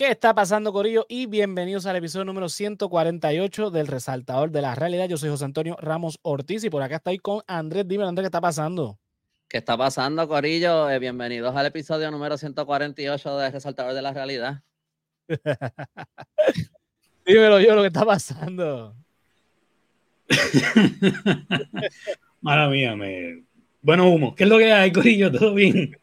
[0.00, 1.04] ¿Qué está pasando, Corillo?
[1.10, 5.06] Y bienvenidos al episodio número 148 del Resaltador de la Realidad.
[5.06, 7.86] Yo soy José Antonio Ramos Ortiz y por acá estoy con Andrés.
[7.86, 8.98] Dime, Andrés, ¿qué está pasando?
[9.46, 10.88] ¿Qué está pasando, Corillo?
[10.88, 14.62] Eh, bienvenidos al episodio número 148 de Resaltador de la Realidad.
[17.26, 18.96] Dímelo yo lo que está pasando.
[22.40, 23.44] Mala mía, me...
[23.82, 24.34] Bueno, humo.
[24.34, 25.30] ¿Qué es lo que hay, Corillo?
[25.30, 25.94] ¿Todo bien?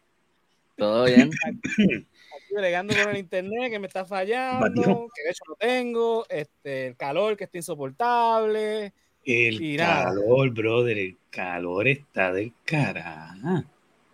[0.76, 1.32] Todo bien.
[2.54, 6.96] Bregando con el internet que me está fallando, que de hecho lo tengo, este, el
[6.96, 8.92] calor que está insoportable.
[9.24, 13.64] El calor, brother, el calor está del carajo.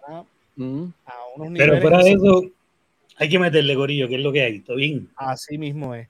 [0.09, 0.25] Ah,
[0.57, 0.85] Mm.
[1.07, 2.43] a unos Pero insop- eso,
[3.17, 4.61] hay que meterle, Corillo, ¿qué es lo que hay?
[4.61, 5.09] ¿Todo bien?
[5.17, 6.09] Así mismo es.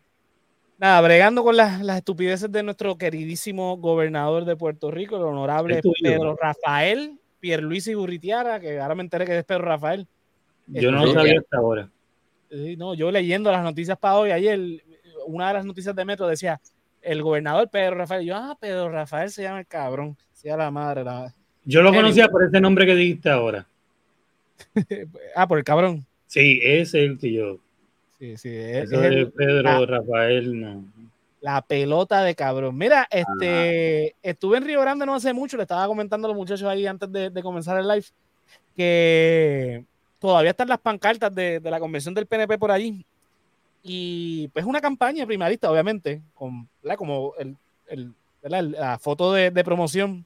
[0.76, 5.80] Nada, bregando con las, las estupideces de nuestro queridísimo gobernador de Puerto Rico, el honorable.
[6.02, 10.06] Pedro Rafael Pierluisi Burritiara, que ahora me enteré que es Pedro Rafael.
[10.66, 11.90] Yo no Este, lo sabía hasta ahora.
[12.54, 14.60] Sí, no, yo leyendo las noticias para hoy, ayer,
[15.26, 16.60] una de las noticias de Metro decía,
[17.02, 18.22] el gobernador Pedro Rafael.
[18.22, 20.16] Y yo, ah, Pedro Rafael se llama el cabrón.
[20.32, 21.02] Sea la madre.
[21.04, 23.66] la- Yo lo conocía por ese nombre que dijiste ahora.
[25.36, 26.06] ah, por el cabrón.
[26.26, 27.58] Sí, es el que yo.
[28.18, 28.48] Sí, sí.
[28.54, 30.84] Es, Eso es el- Pedro la- Rafael, no.
[31.40, 32.76] La pelota de cabrón.
[32.78, 36.66] Mira, este, estuve en Río Grande no hace mucho, le estaba comentando a los muchachos
[36.68, 38.06] ahí antes de, de comenzar el live
[38.74, 39.84] que
[40.28, 43.04] todavía están las pancartas de, de la convención del PNP por allí.
[43.82, 46.96] Y pues una campaña primarista, obviamente, con, ¿verdad?
[46.96, 50.24] como el, la foto de, promoción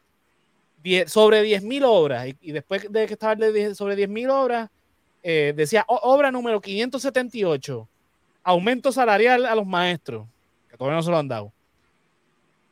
[0.84, 2.28] die- sobre 10.000 obras.
[2.40, 4.70] Y, después de que estaba el de 10 sobre 10.000 obras,
[5.24, 7.88] eh, decía "O- obra número 578,
[8.44, 10.28] aumento salarial a los maestros
[10.70, 11.52] que todavía no se lo han dado.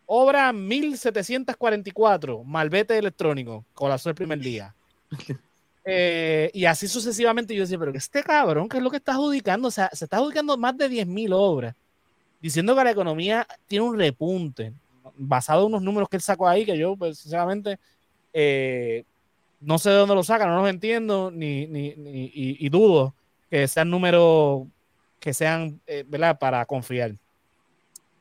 [0.06, 4.72] Obra 1744, malvete electrónico, colapsó el primer día.
[5.86, 7.54] Eh, y así sucesivamente.
[7.54, 9.68] Yo decía, pero que este cabrón, ¿qué es lo que está adjudicando?
[9.68, 11.76] O sea, se está adjudicando más de 10.000 obras,
[12.40, 14.72] diciendo que la economía tiene un repunte,
[15.16, 17.78] basado en unos números que él sacó ahí, que yo, pues, sinceramente,
[18.34, 19.04] eh,
[19.60, 23.14] no sé de dónde lo saca, no los entiendo, ni, ni, ni- y, dudo
[23.50, 24.66] que sean números
[25.20, 27.14] que sean, eh, ¿verdad?, para confiar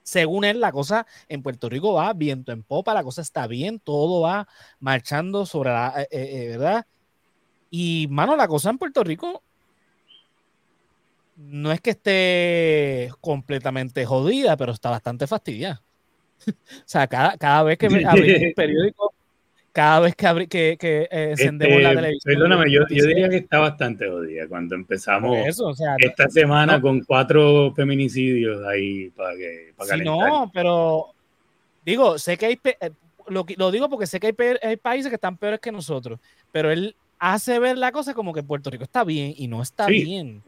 [0.03, 3.79] según él, la cosa en Puerto Rico va viento en popa, la cosa está bien,
[3.79, 4.47] todo va
[4.79, 6.85] marchando sobre la, eh, ¿verdad?
[7.78, 9.44] Y, mano, la cosa en Puerto Rico
[11.36, 15.84] no es que esté completamente jodida, pero está bastante fastidiada.
[16.47, 16.53] o
[16.86, 19.13] sea, cada, cada vez que abrimos un periódico,
[19.74, 22.34] cada vez que, abri- que, que eh, encendemos la Este, televisión.
[22.34, 26.78] perdóname, yo, diría que está bastante jodida cuando empezamos por eso, o sea, esta semana
[26.78, 26.81] no.
[26.81, 31.07] con cuatro feminicidios ahí para que para Sí, no, pero
[31.84, 32.92] digo, sé que hay, eh,
[33.28, 36.22] lo, lo digo porque sé que hay, hay países que están peores que nosotros,
[36.53, 36.96] pero él
[37.34, 40.03] hace ver la cosa como que Puerto Rico está bien y no está Sí.
[40.03, 40.44] bien.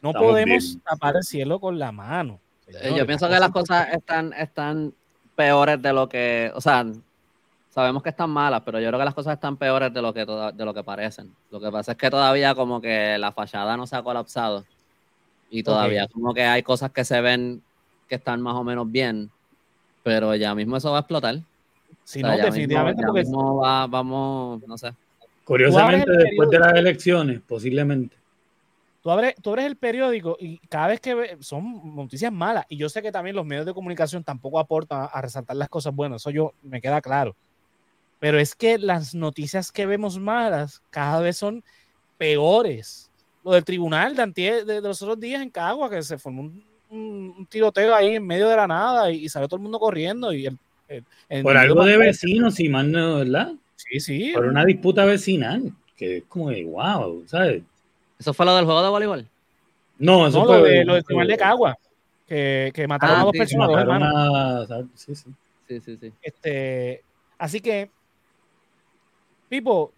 [0.00, 0.80] No Estamos podemos bien.
[0.82, 2.38] tapar el cielo con la mano.
[2.68, 4.92] Eh, señores, Yo pienso que las cosas- están, están
[5.34, 6.86] peores de lo que, o sea,
[7.70, 10.24] sabemos que están malas, pero yo creo que las cosas están peores de lo que
[10.24, 11.34] toda- de lo que parecen.
[11.50, 14.64] Lo que pasa es que todavía como que la fachada no se ha colapsado
[15.50, 17.62] y todavía como que hay cosas que se ven
[18.08, 19.30] que están más o menos bien,
[20.04, 21.40] pero ya mismo eso va a explotar.
[22.04, 24.92] Si O sea, no, ya definitivamente, mismo, ya porque mismo va- vamos, no sé.
[25.46, 28.16] Curiosamente, después de las elecciones, posiblemente.
[29.00, 32.76] tú abres, tú abres el periódico y cada vez que ve- son noticias malas, y
[32.76, 35.94] yo sé que también los medios de comunicación tampoco aportan a, a resaltar las cosas
[35.94, 37.36] buenas, eso yo me queda claro.
[38.18, 41.62] Pero es que las noticias que vemos malas cada vez son
[42.18, 43.08] peores.
[43.44, 46.42] Lo del tribunal de, antier- de, de los otros días en Cagua, que se formó
[46.42, 49.62] un, un- un tiroteo ahí en medio de la nada y, y salió todo el
[49.62, 50.32] mundo corriendo.
[50.32, 50.58] Y el,
[50.88, 53.52] el- el Por algo de vecinos, si mal no, ¿verdad?
[53.90, 54.32] Sí, sí.
[54.34, 57.62] Por una disputa vecinal, que es como de wow, ¿sabes?
[58.18, 59.28] ¿Eso fue lo del juego de voleibol?
[59.98, 60.56] No, eso No, fue.
[60.58, 60.94] lo, de, lo
[61.26, 61.76] de Cagua,
[62.26, 64.88] que, que mataron Ah, a dos sí, personas, dos hermanos.
[64.94, 65.30] Sí, sí.
[65.68, 66.12] Sí, sí, sí.
[66.22, 67.02] Este,
[67.38, 67.90] así que,
[69.48, 69.92] Pipo,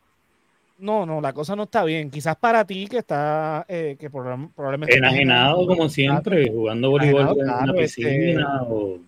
[0.78, 2.10] no, no, la cosa no está bien.
[2.10, 4.96] Quizás para ti que está, eh, que probab- probablemente...
[4.96, 8.98] Enajenado como siempre, jugando voleibol en una claro, este- piscina o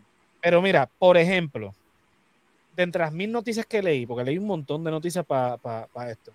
[0.40, 1.72] Pero mira, por ejemplo,
[2.80, 6.32] de entre las mil noticias que leí, porque leí un montón de noticias para esto.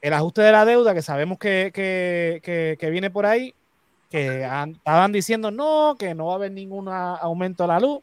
[0.00, 3.54] El ajuste de la deuda, que sabemos que, que- que- que viene por ahí,
[4.10, 8.00] que han- estaban diciendo no, que no va a haber ningún aumento a la luz,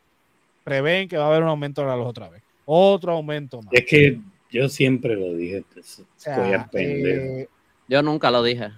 [0.64, 2.42] prevén que va a haber un aumento a la luz otra vez.
[2.66, 3.74] Otro aumento más.
[3.74, 4.20] es que
[4.50, 5.64] yo siempre lo dije.
[5.74, 7.48] pues, O sea, eh,
[7.88, 8.70] Yo nunca lo dije.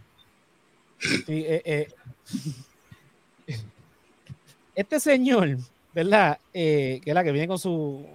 [0.99, 1.87] sí, eh, eh,
[4.75, 5.57] este señor,
[5.93, 6.39] ¿verdad?
[6.53, 8.05] Eh, que es la que viene con su.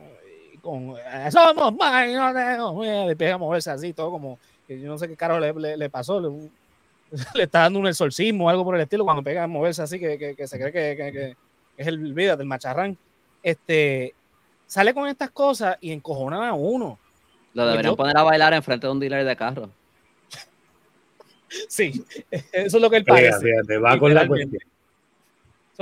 [0.62, 0.96] Con,
[1.30, 4.38] Somos más, no tenemos miedo", y empieza a moverse así, todo como.
[4.66, 6.20] que Yo no sé qué caro le, le- le pasó.
[6.20, 6.50] le-
[7.34, 9.98] le está dando un exorcismo o algo por el estilo cuando pega a moverse así
[10.00, 11.36] que, que, que se cree que, que,
[11.76, 12.96] es el vida del macharrán.
[13.42, 14.12] Este,
[14.66, 16.98] sale con estas cosas y encojonan a uno.
[17.54, 19.70] Lo deberían poner a bailar enfrente de un dealer de carro.
[21.68, 23.38] sí, eso es lo que él parece.
[23.38, 24.60] Fíjate, va con la cuestión.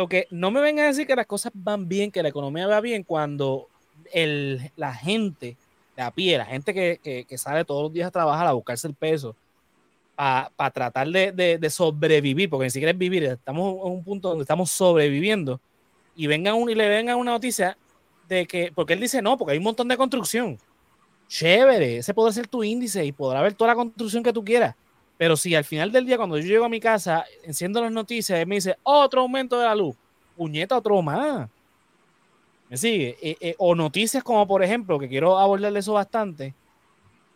[0.09, 2.81] Que no me vengan a decir que las cosas van bien, que la economía va
[2.81, 3.69] bien, cuando
[4.13, 5.57] el, la gente
[5.97, 8.89] de a pie, la gente que, que, sale todos los días a trabajar a buscarse
[8.89, 9.37] el peso,
[10.17, 14.43] para tratar de, de, sobrevivir, porque ni siquiera es vivir, estamos en un punto donde
[14.43, 15.61] estamos sobreviviendo,
[16.17, 17.77] y vengan un, y le vengan una noticia
[18.29, 20.59] de que, porque él dice no, porque hay un montón de construcción.
[21.29, 24.77] Chévere, ese puede ser tu índice y podrá haber toda la construcción que tú quieras.
[25.17, 28.39] Pero si al final del día, cuando yo llego a mi casa, enciendo las noticias,
[28.39, 29.95] él me dice otro aumento de la luz,
[30.37, 31.49] puñeta, otro más.
[32.69, 33.17] ¿Me sigue?
[33.23, 36.55] Eh, eh, o noticias como, por ejemplo, que quiero abordarle eso bastante,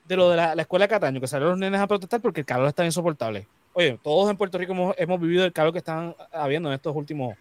[0.07, 2.47] de lo de la, escuela de Cataño, que salieron los nenes a protestar porque el
[2.47, 3.47] calor está insoportable.
[3.75, 7.37] Oye, todos en Puerto Rico hemos, vivido el calor que están habiendo en estos últimos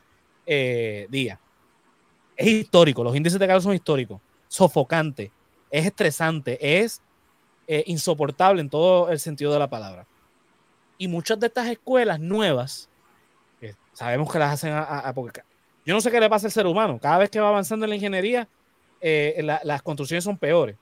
[0.46, 1.40] eh, días.
[2.36, 5.32] Es histórico, los índices de calor son históricos, sofocante,
[5.72, 7.02] es estresante, es
[7.88, 10.06] insoportable en todo el sentido de la palabra.
[10.98, 12.90] Y muchas de estas escuelas nuevas,
[13.94, 15.42] sabemos que las hacen a, porque
[15.86, 17.92] yo no sé qué le pasa al ser humano, cada vez que va avanzando en
[17.92, 18.48] la ingeniería,
[19.00, 20.76] eh, las construcciones son peores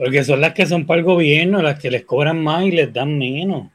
[0.00, 2.90] porque son las que son para el gobierno, las que les cobran más y les
[2.90, 3.68] dan menos.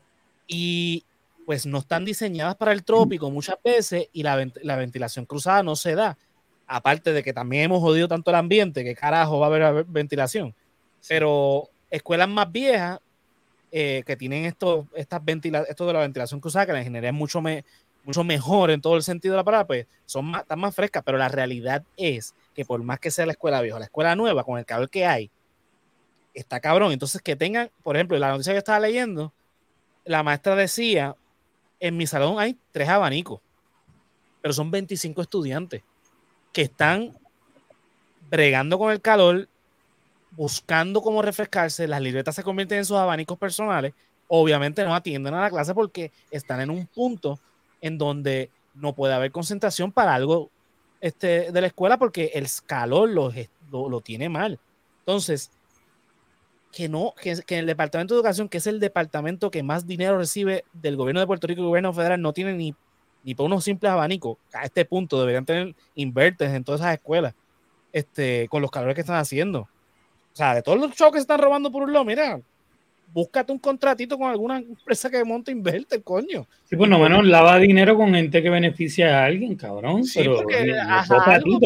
[0.47, 1.03] Y
[1.45, 5.93] pues no están diseñadas para el trópico muchas veces y la, ventilación cruzada no se
[5.93, 6.17] da.
[6.65, 10.55] Aparte de que también hemos jodido tanto el ambiente, que carajo va a haber ventilación.
[11.07, 12.99] Pero escuelas más viejas
[13.71, 15.21] eh, que tienen esto, estas
[15.67, 17.41] esto de la ventilación cruzada, que la ingeniería es mucho,
[18.03, 21.03] mucho mejor en todo el sentido de la palabra, pues son más, están más frescas.
[21.03, 24.43] Pero la realidad es que por más que sea la escuela vieja, la escuela nueva,
[24.43, 25.29] con el calor que hay,
[26.33, 26.91] está cabrón.
[26.91, 29.33] Entonces, que tengan, por ejemplo, la noticia que estaba leyendo,
[30.03, 31.15] la maestra decía,
[31.79, 33.41] en mi salón hay tres abanicos,
[34.41, 35.81] pero son 25 estudiantes
[36.53, 37.17] que están
[38.29, 39.49] bregando con el calor,
[40.35, 43.93] buscando cómo refrescarse, las libretas se convierten en sus abanicos personales,
[44.27, 47.39] obviamente no atienden a la clase porque están en un punto
[47.81, 50.49] en donde no puede haber concentración para algo
[51.01, 53.31] este, de la escuela porque el calor lo,
[53.71, 54.59] lo, lo tiene mal.
[54.99, 55.51] Entonces,
[56.75, 60.65] que no, que, el Departamento de Educación, que es el departamento que más dinero recibe
[60.73, 62.75] del gobierno de Puerto Rico y el gobierno federal, no tiene ni,
[63.23, 64.37] ni para unos simples abanicos.
[64.53, 67.33] A este punto deberían tener invertes en todas esas escuelas,
[67.93, 69.69] este, con los calores que están haciendo.
[70.35, 72.37] O sea, de todos los shows que se están robando por un lado, mira,
[73.13, 76.45] búscate un contratito con alguna empresa que monte inverte, coño.
[76.69, 80.03] Sí, por lo menos lava dinero con gente que beneficia a alguien, cabrón.
[80.13, 80.75] pero porque,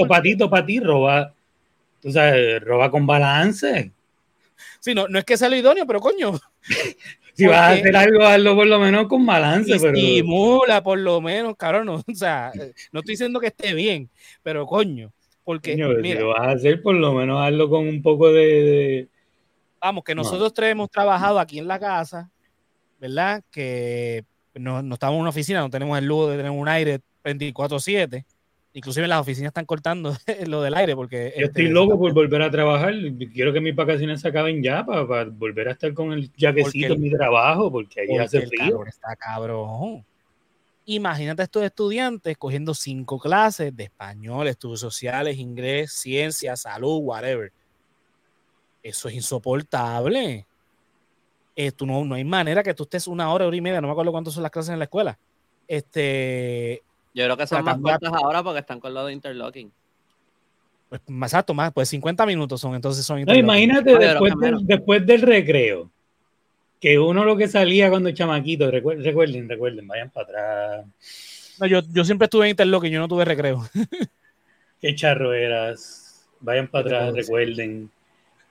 [0.08, 1.34] patito, para ti, roba,
[2.00, 3.92] tú sabes, roba con balance.
[4.80, 6.40] Sí, no, no es que sea lo idóneo, pero coño.
[7.34, 9.80] si vas a hacer algo, hazlo por lo menos con balance.
[9.80, 9.98] Pero...
[9.98, 11.88] Estimula, por lo menos, cabrón.
[11.88, 12.52] No, o sea,
[12.92, 14.12] no estoy diciendo que esté bien,
[14.44, 15.12] pero coño.
[15.50, 19.10] Porque, si lo vas a hacer, por lo menos hazlo con un poco de.
[19.82, 22.30] Vamos, que nosotros tres hemos trabajado aquí en la casa,
[23.00, 23.44] ¿verdad?
[23.50, 27.00] Que no, no estamos en una oficina, no tenemos el lujo de tener un aire
[27.24, 28.26] 24-7
[28.74, 30.16] Inclusive las oficinas están cortando
[30.46, 31.34] lo del aire porque...
[31.36, 32.94] Yo estoy este, loco por volver a trabajar.
[33.34, 37.02] Quiero que mis vacaciones se acaben ya para, volver a estar con el jaquecito en
[37.02, 38.86] mi trabajo porque ahí hace frío.
[38.86, 40.06] está cabrón.
[40.92, 47.52] Imagínate estos estudiantes cogiendo cinco clases de español, estudios sociales, inglés, ciencia, salud, whatever.
[48.82, 50.48] Eso es insoportable.
[51.56, 53.92] Esto no, no hay manera que tú estés una hora, hora y media, no me
[53.92, 55.20] acuerdo cuántas son las clases en la escuela.
[55.68, 56.82] Este,
[57.14, 59.72] yo creo que son más cortas ahora porque están con lo de interlocking.
[60.90, 65.92] Pues, exacto, más, pues 50 minutos son, entonces son no, imagínate después, después del recreo,
[66.80, 70.86] que uno lo que salía cuando chamaquito, recuerden, recuerden, vayan para atrás.
[71.60, 73.68] No, yo, yo siempre estuve en interlocking, yo no tuve recreo.
[74.82, 76.26] Qué charro eras.
[76.40, 77.92] Vayan para atrás, recuerden.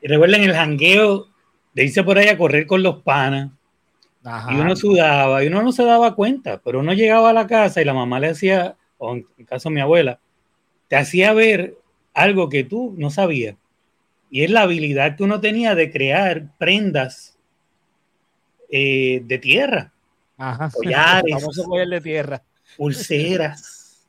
[0.03, 1.29] Y recuerden el jangueo
[1.73, 3.51] de irse por ahí a correr con los panas.
[4.51, 7.81] Y uno sudaba y uno no se daba cuenta, pero uno llegaba a la casa
[7.81, 10.21] y la mamá le hacía, o en caso de mi abuela,
[10.89, 11.79] te hacía ver
[12.13, 13.57] algo que tú no sabías.
[14.31, 17.38] Y es la habilidad que uno tenía de crear prendas
[18.69, 19.93] eh, de tierra.
[20.37, 20.71] Ajá.
[20.71, 21.35] Collares.
[21.41, 22.43] Vamos a de tierra.
[22.77, 24.07] Pulseras.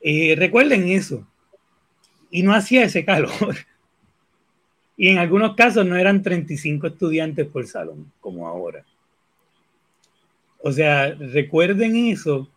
[0.00, 1.26] Eh, recuerden eso.
[2.30, 3.56] Y no hacía ese calor.
[4.96, 8.84] Y en algunos casos no eran 35 estudiantes por salón, como ahora.
[10.62, 12.48] O sea, recuerden eso.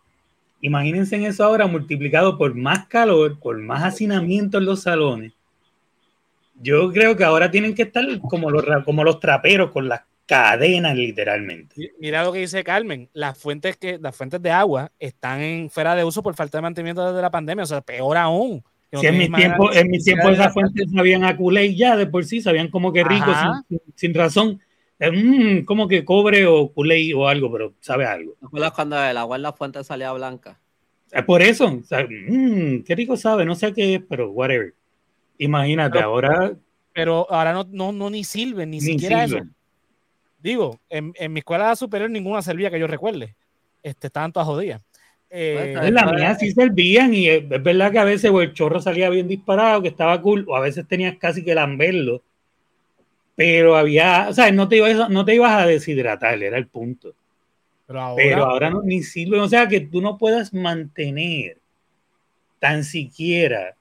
[0.62, 5.32] Imagínense en eso ahora multiplicado por más calor, por más hacinamiento en los salones.
[6.62, 10.96] Yo creo que ahora tienen que estar como los, como los traperos con las cadenas
[10.96, 11.90] literalmente.
[11.98, 15.96] Mira lo que dice Carmen, las fuentes que las fuentes de agua están en fuera
[15.96, 18.62] de uso por falta de mantenimiento desde la pandemia, o sea, peor aún.
[18.92, 22.24] Si en mi tiempo, en mi tiempo esas fuentes sabían a culé ya de por
[22.24, 23.32] sí, sabían como que rico
[23.96, 24.60] sin, razón.
[25.00, 28.36] Mm, como que cobre o culé o algo, pero sabe algo.
[28.38, 30.60] ¿Te acuerdas cuando el agua en la fuente salía blanca?
[31.10, 34.74] Es por eso, mmm, qué rico sabe, no sé qué es, pero whatever.
[35.38, 36.52] Imagínate, ahora.
[36.92, 39.40] Pero ahora no, no, no ni sirven, ni, siquiera eso.
[40.42, 43.34] Digo, en, en, mi escuela superior ninguna servía que yo recuerde.
[43.82, 44.80] Este, estaban todas jodidas.
[45.32, 49.08] Eh, en la mía sí servían y es, verdad que a veces el chorro salía
[49.10, 52.22] bien disparado, que estaba cool, o a veces tenías casi que lamberlo.
[53.36, 57.14] Pero había, o sea, no te ibas, no te ibas a deshidratar, era el punto.
[57.86, 61.56] Pero ahora, no, ni sirve, o sea, que tú no puedas mantener
[62.60, 63.74] tan siquiera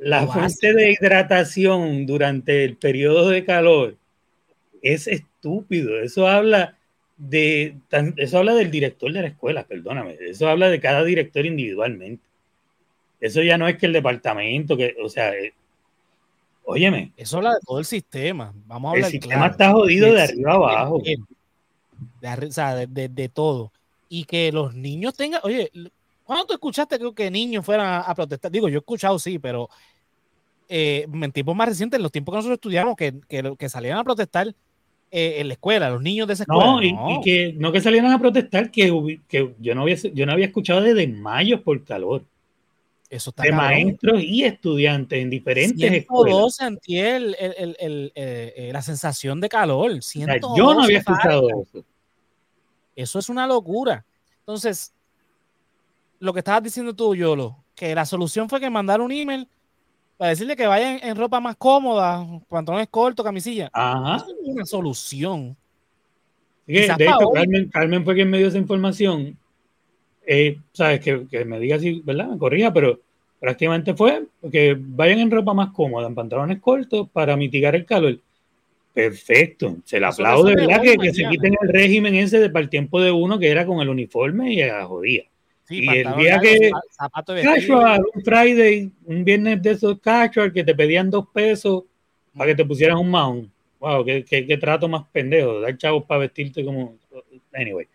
[0.00, 3.96] la fuente de hidratación durante el periodo de calor.
[4.80, 5.06] Es
[5.42, 6.76] estúpido, eso habla
[7.16, 7.76] de,
[8.16, 12.24] eso habla del director de la escuela, perdóname, eso habla de cada director individualmente.
[13.20, 15.54] Eso ya no es que el departamento, que, o sea, eh,
[16.64, 17.12] óyeme.
[17.16, 18.52] Eso habla de todo el sistema.
[18.66, 21.00] Vamos a hablar El sistema está jodido de arriba abajo
[22.88, 23.70] de, de, todo.
[24.08, 25.70] Y que los niños tengan, oye,
[26.24, 28.50] ¿cuándo tú escuchaste que niños fueran a, protestar?
[28.50, 29.68] Digo, yo he escuchado, sí, pero
[30.68, 34.00] eh, en tiempos más recientes, en los tiempos que nosotros estudiamos, que, que, que salieran
[34.00, 34.52] a protestar
[35.14, 36.64] eh, en la escuela, los niños de esa escuela.
[36.64, 40.32] No, y, que no que salieran a protestar, que, que yo, no había, yo no
[40.32, 42.24] había escuchado de desmayos por calor.
[43.10, 46.54] Eso está de maestros y estudiantes en diferentes escuelas.
[46.54, 50.00] sentí el, el, el, eh, la sensación de calor.
[50.56, 51.84] yo no había escuchado eso.
[52.96, 54.06] Eso es una locura.
[54.38, 54.94] Entonces,
[56.20, 59.46] lo que estabas diciendo tú, Yolo, que la solución fue que mandar un email
[60.22, 63.68] para decirle que vayan en ropa más cómoda, pantalones cortos, camisilla.
[63.72, 64.18] Ajá.
[64.18, 65.56] Eso es una solución.
[66.64, 67.32] de hecho,
[67.72, 69.36] Carmen, fue quien me dio esa información.
[70.24, 72.28] Eh, Sabes, que, que, me diga si, ¿verdad?
[72.28, 73.00] Me corrija, pero
[73.40, 78.16] prácticamente fue que vayan en ropa más cómoda, en pantalones cortos, para mitigar el calor.
[78.94, 82.70] Perfecto, se le aplaudo de verdad que, se quiten el régimen ese de para el
[82.70, 85.24] tiempo de uno que era con el uniforme y a jodía.
[85.72, 86.70] Y el día que
[87.42, 91.84] casual, un Friday, un viernes de esos casual que te pedían dos pesos
[92.36, 93.50] para que te pusieran un mount.
[93.78, 96.96] Wow, qué, qué, trato más pendejo, dar chavos para vestirte como.
[97.52, 97.86] Anyway.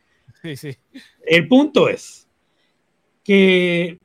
[0.42, 0.78] Sí, sí.
[1.26, 2.28] El punto es
[3.24, 3.98] que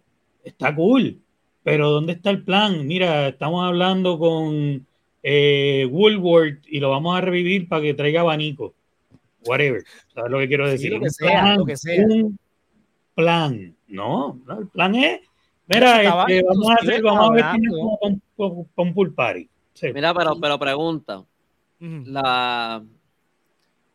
[0.45, 1.21] está cool,
[1.63, 2.87] pero ¿dónde está el plan?
[2.87, 4.87] Mira, estamos hablando con
[5.23, 8.75] eh, Woolworth y lo vamos a revivir para que traiga abanico.
[9.45, 9.83] Whatever.
[10.15, 10.93] ¿Sabes lo que quiero decir?
[10.93, 12.39] lo que sea, Un
[13.15, 13.77] plan.
[13.89, 15.21] No, el plan es.
[15.67, 19.49] Mira, este, vamos, a hacer, vamos a ver quién con, con, pool party.
[19.95, 21.25] Mira, pero, pero pregunta.
[21.81, 22.83] la,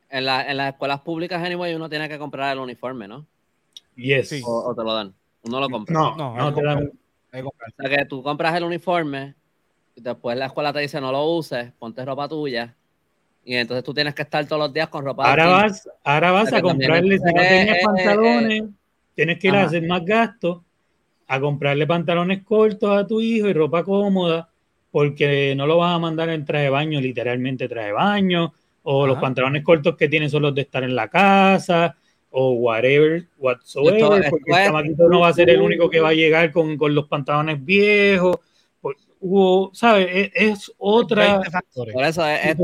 [0.09, 3.25] en, la, en las escuelas públicas, anyway, uno tiene que comprar el uniforme, ¿no?
[3.95, 4.41] Yes.
[4.45, 5.13] O, te lo dan.
[5.43, 5.93] Uno lo compra.
[5.93, 6.91] No, no, no te dan.
[7.33, 9.35] O sea que tú compras el uniforme
[9.97, 12.75] después la escuela te dice no lo uses, ponte ropa tuya.
[13.43, 15.29] Y entonces tú tienes que estar todos los días con ropa.
[15.29, 18.63] Ahora vas, ahora vas a comprarle, si no tienes pantalones,
[19.17, 20.61] tienes que ir a hacer más gastos,
[21.27, 24.47] a comprarle pantalones cortos a tu hijo y ropa cómoda,
[24.91, 29.07] porque no lo vas a mandar en traje de baño, literalmente traje de baño, o
[29.07, 31.97] los pantalones cortos que tienen son los de estar en la casa,
[32.29, 36.51] o whatever, whatsoever, porque este no va a ser el único que va a llegar
[36.51, 38.37] con, con los pantalones viejos
[39.19, 40.07] hubo, ¿sabes?
[40.09, 41.41] E, es, otra.
[41.73, 42.55] Por eso es,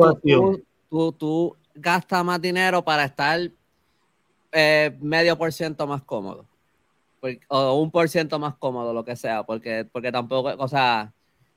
[0.90, 3.40] tú, tú, gastas más dinero para estar
[4.54, 6.46] eh, medio por ciento más cómodo.
[7.48, 11.12] o un por ciento más cómodo, lo que sea, porque, porque tampoco, o sea.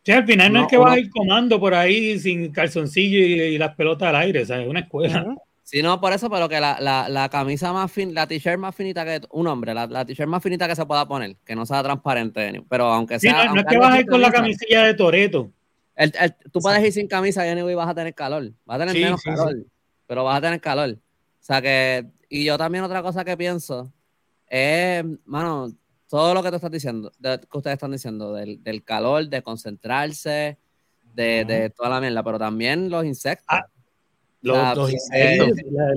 [0.05, 3.59] Sí, al final no, es que vas a ir comando por ahí sin calzoncillo y,
[3.59, 4.65] las pelotas al aire, ¿sabes?
[4.65, 5.37] Es una escuela.
[5.65, 8.73] Sí, no, por eso, pero que la, la, la camisa más fin, la t-shirt más
[8.73, 11.67] finita que un hombre, la, la t-shirt más finita que se pueda poner, que no
[11.67, 13.47] sea transparente, pero aunque sea.
[13.47, 15.50] no, es que vas a ir con la camisilla de Toreto.
[15.97, 18.53] El, el, tú puedes ir sin camisa y vas a tener calor.
[18.65, 19.57] Vas a tener menos calor,
[20.07, 20.91] pero vas a tener calor.
[20.91, 23.92] O sea que, y yo también otra cosa que pienso
[24.49, 25.73] es, mano,
[26.09, 30.56] todo lo que tú estás diciendo, que ustedes están diciendo, del, del calor, de concentrarse,
[31.14, 33.47] de, de, toda la mierda, pero también los insectos.
[33.49, 33.66] Ah,
[34.42, 34.56] los,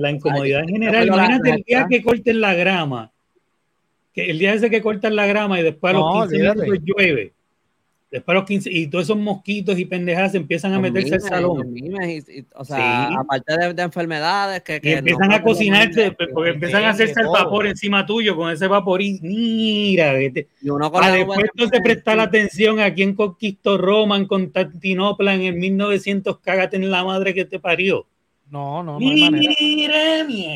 [0.00, 1.06] la, incomodidad en general.
[1.06, 3.12] Imagínate el día que corten la grama.
[4.12, 7.32] Que el día ese que cortan la grama y después a los 15 minutos llueve.
[8.10, 11.72] Después los 15 y todos esos mosquitos y pendejadas empiezan a meterse al salón.
[12.54, 17.28] o sea, aparte de, enfermedades que, y empiezan a cocinarse, porque empiezan a hacerse el
[17.28, 20.48] vapor encima tuyo con ese vapor y mira, vete.
[20.60, 25.42] Y uno con después entonces prestar la atención a quien conquistó Roma en Constantinopla en
[25.42, 28.06] el 1900, cágate en la madre que te parió.
[28.50, 28.98] No, no, no.
[28.98, 30.46] Mire, mi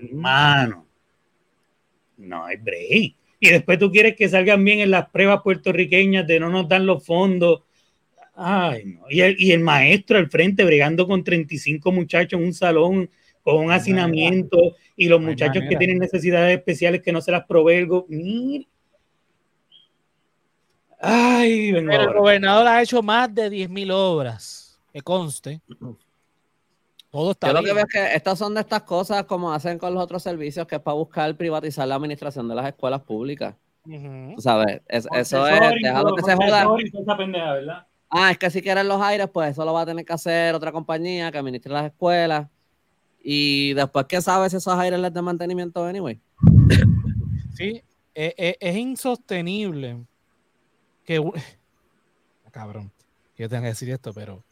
[0.00, 0.86] hermano.
[2.18, 3.16] No hay break.
[3.44, 6.86] Y después tú quieres que salgan bien en las pruebas puertorriqueñas de no nos dan
[6.86, 7.62] los fondos.
[8.34, 9.02] Ay, no.
[9.10, 13.10] Y el, y el maestro al frente bregando con 35 muchachos en un salón
[13.44, 14.56] con un hacinamiento
[14.96, 18.66] y los muchachos que tienen necesidades especiales que no se las provee el
[20.98, 25.60] Ay, Pero el gobernador ha hecho más de 10.000 obras, que conste.
[27.14, 29.78] Todo está Yo lo que veo es que estas son de estas cosas como hacen
[29.78, 33.54] con los otros servicios, que es para buscar privatizar la administración de las escuelas públicas.
[34.38, 34.82] ¿Sabes?
[34.88, 36.66] eso es, déjalo que se joda.
[38.10, 40.56] Ah, es que si quieren los aires, pues eso lo va a tener que hacer
[40.56, 42.48] otra compañía que administre las escuelas.
[43.22, 46.20] Y después, ¿qué sabes si esos aires les de mantenimiento anyway?
[47.54, 47.80] Sí,
[48.12, 49.98] e, e, es, insostenible
[51.04, 51.22] que.
[52.50, 52.90] Cabrón,
[53.38, 54.42] yo tengo que decir esto, pero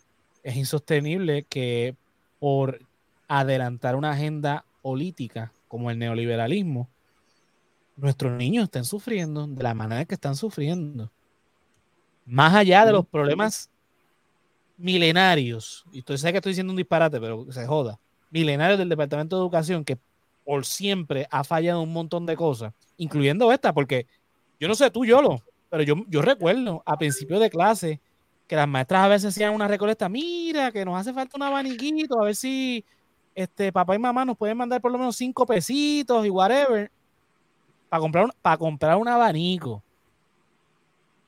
[0.44, 1.96] es insostenible que
[2.42, 2.80] por
[3.28, 6.88] adelantar una agenda política como el neoliberalismo,
[7.94, 11.08] nuestros niños estén sufriendo de la manera que están sufriendo.
[12.26, 13.70] Más allá de los problemas
[14.76, 18.00] milenarios, y estoy sé que estoy diciendo un disparate, pero se joda
[18.32, 19.96] milenarios del Departamento de Educación que
[20.44, 24.08] por siempre ha fallado un montón de cosas, incluyendo esta, porque
[24.58, 28.00] yo no sé tú, Yolo, pero yo, yo recuerdo a principio de clase
[28.52, 32.20] que las maestras a veces hacían una recolecta, mira, que nos hace falta un abaniquito,
[32.20, 32.84] a ver si
[33.34, 36.90] este, papá y mamá nos pueden mandar por lo menos cinco pesitos y whatever,
[37.88, 39.82] para comprar un, comprar un abanico.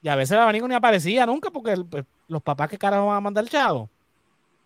[0.02, 3.16] Y a veces el abanico ni aparecía nunca porque pues, los papás que carajo van
[3.16, 3.88] a mandar chavo.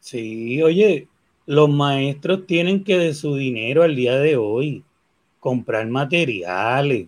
[0.01, 1.07] Sí, oye,
[1.47, 4.83] los maestros tienen que de su dinero al día de hoy
[5.39, 7.07] comprar materiales.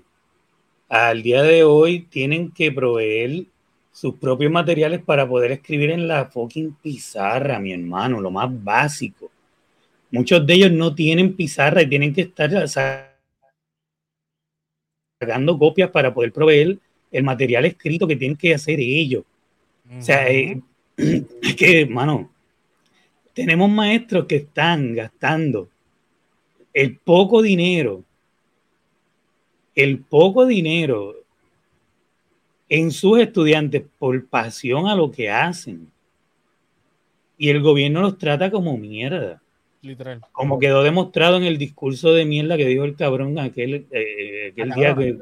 [0.89, 3.47] Al día de hoy tienen que proveer
[3.93, 9.31] sus propios materiales para poder escribir en la fucking pizarra, mi hermano, lo más básico.
[10.11, 12.51] Muchos de ellos no tienen pizarra y tienen que estar
[15.19, 16.79] sacando copias para poder proveer
[17.11, 19.25] el material escrito que tienen que hacer ellos.
[19.99, 20.61] O sea, eh,
[20.97, 22.31] es que, hermano,
[23.35, 25.69] tenemos maestros que están gastando
[26.73, 28.05] el poco dinero,
[29.75, 31.20] el poco dinero
[32.71, 35.89] en sus estudiantes por pasión a lo que hacen.
[37.37, 39.43] Y el gobierno los trata como mierda.
[39.83, 40.21] Literal.
[40.33, 44.71] Como quedó demostrado en el discurso de mierda que dijo el cabrón aquel, eh, aquel
[44.71, 45.19] día que,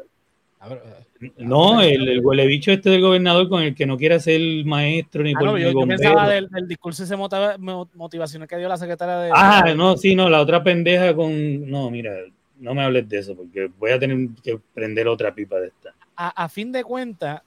[1.36, 5.22] no, el, el huele bicho este del gobernador con el que no quiere ser maestro
[5.22, 9.30] ni, ah, yo, pensaba del, discurso ese motivacional que dio la secretaria de.
[9.34, 11.68] Ah, no, sí, no, la otra pendeja con.
[11.68, 12.12] No, mira,
[12.60, 15.94] no me hables de eso porque voy a tener que prender otra pipa de esta.
[16.20, 17.42] A, fin de cuentas,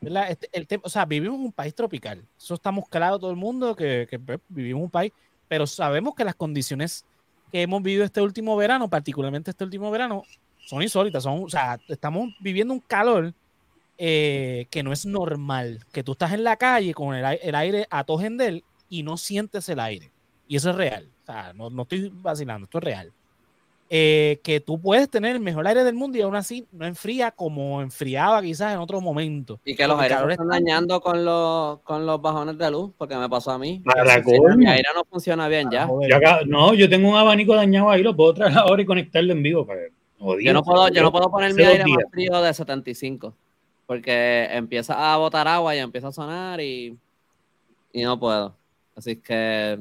[0.00, 2.24] este, el o sea, vivimos un país tropical.
[2.38, 5.12] Eso estamos claros todo el mundo que, que pues, vivimos un país,
[5.48, 7.04] pero sabemos que las condiciones
[7.50, 10.22] que hemos vivido este último verano, particularmente este último verano,
[10.66, 13.34] son insólitas, son, o sea, estamos viviendo un calor
[13.98, 18.04] eh, que no es normal, que tú estás en la calle con el, aire a
[18.88, 20.12] y no sientes el aire.
[20.46, 23.12] Y eso es real, o sea, no, no estoy vacilando, esto es real.
[23.88, 27.30] Eh, que tú puedes tener el mejor aire del mundo y aún así no enfría
[27.30, 29.60] como enfriaba quizás en otro momento.
[29.64, 33.28] Y que los aires están dañando con los, con los bajones de luz, porque me
[33.28, 33.82] pasó a mí.
[34.56, 35.88] Mi aire no funciona bien ya.
[36.46, 39.64] no, yo tengo un abanico dañado ahí, lo puedo traer ahora y conectarlo en vivo
[39.64, 39.80] para
[40.40, 43.34] yo no puedo, yo no puedo poner mi aire más frío de 75
[43.86, 46.96] porque empieza a botar agua y empieza a sonar y,
[47.92, 48.56] y no puedo.
[48.96, 49.78] Así que,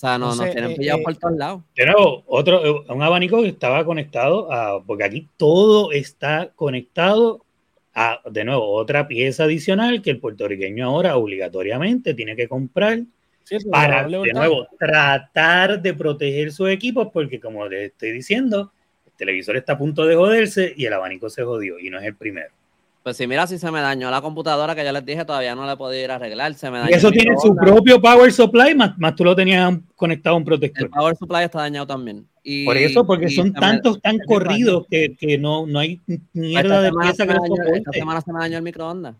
[0.00, 1.62] sea, no, nos tienen eh, pillados eh, por todos lados.
[1.74, 7.44] Pero otro, eh, un abanico que estaba conectado a, porque aquí todo está conectado
[7.94, 13.00] a, de nuevo, otra pieza adicional que el puertorriqueño ahora obligatoriamente tiene que comprar
[13.70, 18.72] para, de nuevo, tratar de proteger sus equipos, porque como les estoy diciendo,
[19.04, 22.04] el televisor está a punto de joderse y el abanico se jodió y no es
[22.04, 22.54] el primero.
[23.02, 25.64] Pues sí, mira, si se me dañó la computadora que ya les dije, todavía no
[25.64, 26.52] la he podido ir a arreglar.
[26.54, 29.72] Se me dañó y eso tiene su propio power supply, más, más, tú lo tenías
[29.96, 30.84] conectado a un protector.
[30.84, 32.26] El power supply está dañado también.
[32.64, 36.00] Por eso, porque son tantos tan corridos que, que, no, no hay
[36.32, 37.36] mierda de pieza que
[37.74, 39.14] Esta semana se me dañó el microondas.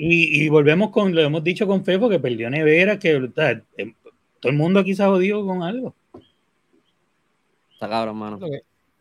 [0.00, 3.10] Y, volvemos con, lo hemos dicho con Fefo, que perdió nevera, que
[3.76, 3.94] em,
[4.38, 5.92] todo el mundo aquí se ha jodido con algo.
[7.72, 8.38] Está cabrón, hermano.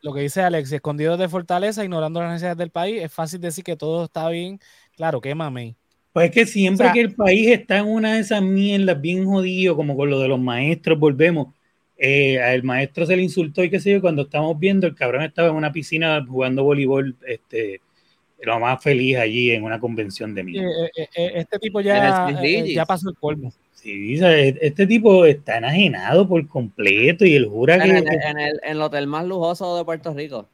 [0.02, 3.64] Lo que, dice Alex, escondido de fortaleza, ignorando las necesidades del país, es fácil decir
[3.64, 4.60] que todo está bien.
[4.96, 5.76] Claro, qué mame.
[6.14, 9.76] Pues es que siempre que el país está en una de esas mierdas bien jodido,
[9.76, 11.54] como con lo de los maestros, volvemos.
[11.98, 15.24] Eh, al maestro se le insultó y qué sé yo, cuando estamos viendo, el cabrón
[15.24, 17.82] estaba en una piscina jugando voleibol este,
[18.42, 20.58] lo más feliz allí en una convención de mí.
[20.58, 22.32] Eh, eh, este tipo ya,
[22.66, 23.52] ya pasó el polvo.
[23.82, 27.90] Sí, este tipo está enajenado por completo y él jura que.
[27.90, 30.48] En el, en el hotel más lujoso de Puerto Rico.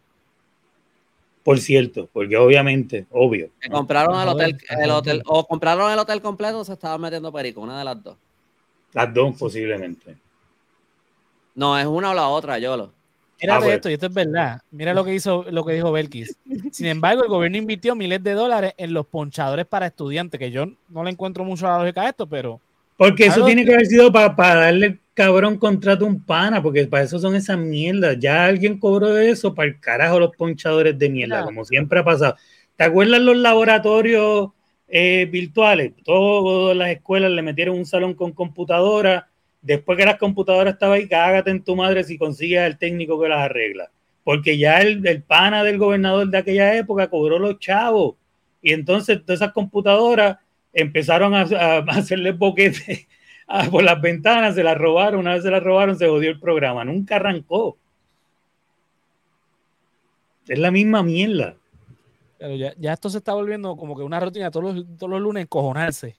[1.42, 3.50] Por cierto, porque obviamente, obvio.
[3.72, 7.62] compraron el hotel, el hotel, o compraron el hotel completo o se estaban metiendo perico,
[7.62, 8.18] una de las dos.
[8.94, 10.16] Las dos posiblemente.
[11.56, 12.92] No, es una o la otra, Yolo.
[13.42, 13.74] Mira ah, pues.
[13.76, 14.62] esto, y esto es verdad.
[14.72, 16.38] Mira lo que hizo, lo que dijo Belkis.
[16.72, 20.66] Sin embargo, el gobierno invirtió miles de dólares en los ponchadores para estudiantes, que yo
[20.90, 22.60] no le encuentro mucho la lógica a esto, pero.
[22.98, 26.86] Porque eso tiene que haber sido para, para darle cabrón contrato a un pana, porque
[26.88, 28.18] para eso son esas mierdas.
[28.20, 32.04] Ya alguien cobró de eso para el carajo los ponchadores de mierda, como siempre ha
[32.04, 32.36] pasado.
[32.76, 34.50] ¿Te acuerdas los laboratorios
[34.88, 35.94] eh, virtuales?
[36.04, 39.28] Todas las escuelas le metieron un salón con computadora
[39.62, 43.30] después que las computadoras estaban ahí, cágate en tu madre si consigues al técnico que
[43.30, 43.90] las arregla.
[44.24, 48.16] Porque ya el, el, pana del gobernador de aquella época cobró los chavos.
[48.62, 50.38] Y entonces todas esas computadoras
[50.74, 53.08] empezaron a, a hacerle boquete
[53.72, 55.22] por las ventanas, se las robaron.
[55.22, 56.84] Una vez se las robaron, se jodió el programa.
[56.84, 57.78] Nunca arrancó.
[60.48, 61.56] Es la misma mierda.
[62.38, 65.22] Pero ya, ya esto se está volviendo como que una rutina todos los, todos los
[65.22, 66.18] lunes encojonarse.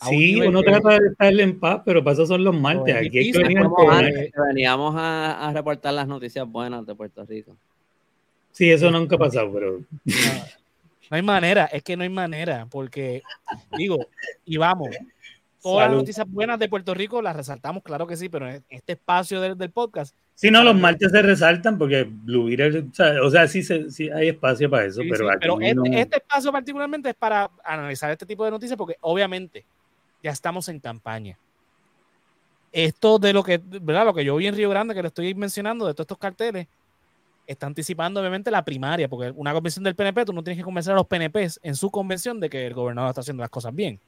[0.00, 2.94] Sí, uno trata de estar en paz, pero eso son los martes.
[2.94, 7.56] Aquí veníamos a, reportar las noticias buenas de Puerto Rico.
[8.52, 9.80] Sí, eso nunca ha pasado, pero.
[11.10, 13.22] No, hay manera, es que no hay manera, porque
[13.76, 14.06] digo,
[14.44, 14.90] y vamos,
[15.62, 18.92] todas las noticias buenas de Puerto Rico las resaltamos, claro que sí, pero en este
[18.92, 20.14] espacio del, podcast.
[20.34, 22.48] Sí, no, los martes se resaltan porque Blue
[23.22, 27.14] o sea, sí, sí, hay espacio para eso, pero, pero este, este espacio particularmente es
[27.14, 29.64] para analizar este tipo de noticias porque obviamente
[30.22, 31.38] ya estamos en campaña.
[32.70, 34.04] Esto de lo que, ¿verdad?
[34.04, 36.66] Lo que yo vi en Río Grande, que lo estoy mencionando, de todos estos carteles,
[37.48, 40.92] está anticipando obviamente la primaria, porque una convención del PNP, tú no tienes que convencer
[40.92, 43.98] a los PNPs en su convención de que el gobernador está haciendo las cosas bien.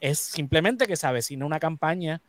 [0.00, 2.20] Es simplemente que se avecina una campaña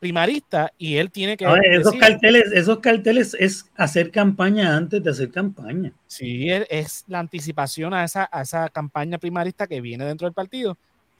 [0.00, 1.46] primarista y él tiene que...
[1.70, 5.92] esos, carteles, esos carteles es hacer campaña antes de hacer campaña.
[6.06, 10.76] Sí, es, la anticipación a esa, a esa campaña primarista que viene dentro del partido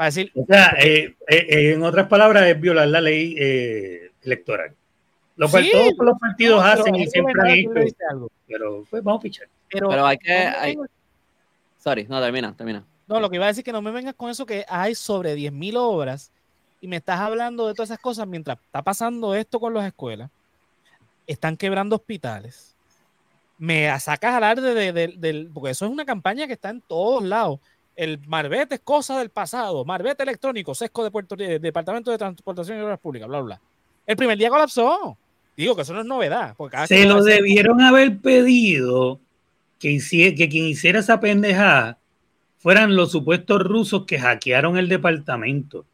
[0.06, 3.36] decir, o sea, eh, eh, eh, en otras palabras, es violar la ley
[4.22, 4.74] electoral.
[5.36, 8.28] Lo cual todos los partidos hacen y siempre han hecho.
[8.46, 9.48] Pero pues, vamos a pichar.
[9.70, 10.32] Pero, hay que.
[10.32, 10.76] Hay...
[11.78, 12.84] Sorry, no, termina, termina.
[13.08, 15.34] No, lo que iba a decir que no me vengas con eso que hay sobre
[15.34, 16.30] 10.000 obras
[16.80, 20.30] y me estás hablando de todas esas cosas mientras está pasando esto con las escuelas.
[21.26, 22.74] Están quebrando hospitales.
[23.58, 25.50] Me sacas al aire de, del.
[25.52, 27.60] Porque eso es una campaña que está en todos lados
[27.96, 32.78] el Marbete es cosa del pasado, Marbete electrónico, sesco de Puerto Rico, Departamento de Transportación
[32.78, 33.60] y Obras Públicas, bla, bla.
[34.06, 35.16] El primer día colapsó.
[35.56, 36.56] Digo que eso no es novedad.
[36.86, 39.20] Se lo debieron haber pedido
[39.78, 39.98] que,
[40.36, 41.98] que quien hiciera esa pendejada
[42.58, 45.84] fueran los supuestos rusos que hackearon el departamento.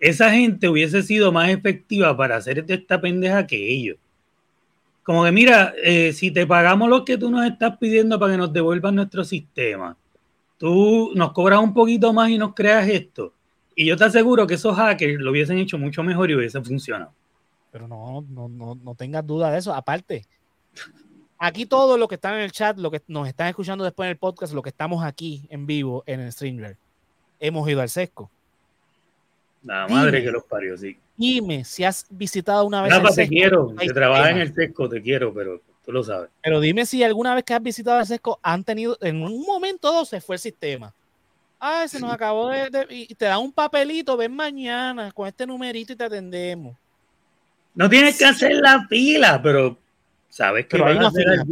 [0.00, 3.96] Esa gente hubiese sido más efectiva para hacer esta pendeja que ellos.
[5.02, 8.38] Como que mira, eh, si te pagamos lo que tú nos estás pidiendo para que
[8.38, 9.96] nos devuelvan nuestro sistema,
[10.56, 13.32] tú nos cobras un poquito más y nos creas esto.
[13.74, 17.12] Y yo te aseguro que esos hackers lo hubiesen hecho mucho mejor y hubiesen funcionado.
[17.70, 19.74] Pero no, no, no, no tengas duda de eso.
[19.74, 20.24] Aparte,
[21.38, 24.12] aquí todo lo que están en el chat, lo que nos están escuchando después en
[24.12, 26.76] el podcast, lo que estamos aquí en vivo en el streamer,
[27.40, 28.30] hemos ido al sesco.
[29.64, 30.96] La madre que los parió, sí.
[31.16, 32.90] Dime si has visitado una vez.
[32.90, 36.30] Nada, te quiero, que trabaja en el sesco, te quiero, pero lo sabes.
[36.42, 40.00] Pero dime si alguna vez que has visitado el sesco han tenido, en un momento
[40.00, 40.94] o se fue el sistema.
[41.60, 45.92] Ah, se nos acabó de, Y te da un papelito, ven mañana con este numerito
[45.92, 46.76] y te atendemos.
[47.78, 49.78] No tienes que hacer la fila, pero
[50.28, 51.44] sabes que hay una fila.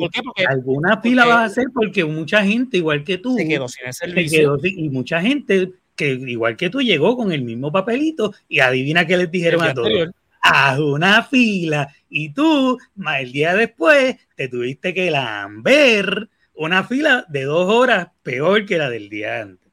[0.48, 3.94] alguna fila vas a hacer porque mucha gente, igual que tú, se quedó sin el
[3.94, 4.58] servicio.
[4.64, 9.16] y mucha gente que igual que tú llegó con el mismo papelito y adivina qué
[9.16, 10.10] les dijeron a todos
[10.42, 12.76] haz una fila y tú,
[13.18, 18.90] el día después, te tuviste que lamber una fila de dos horas peor que la
[18.90, 19.72] del día antes.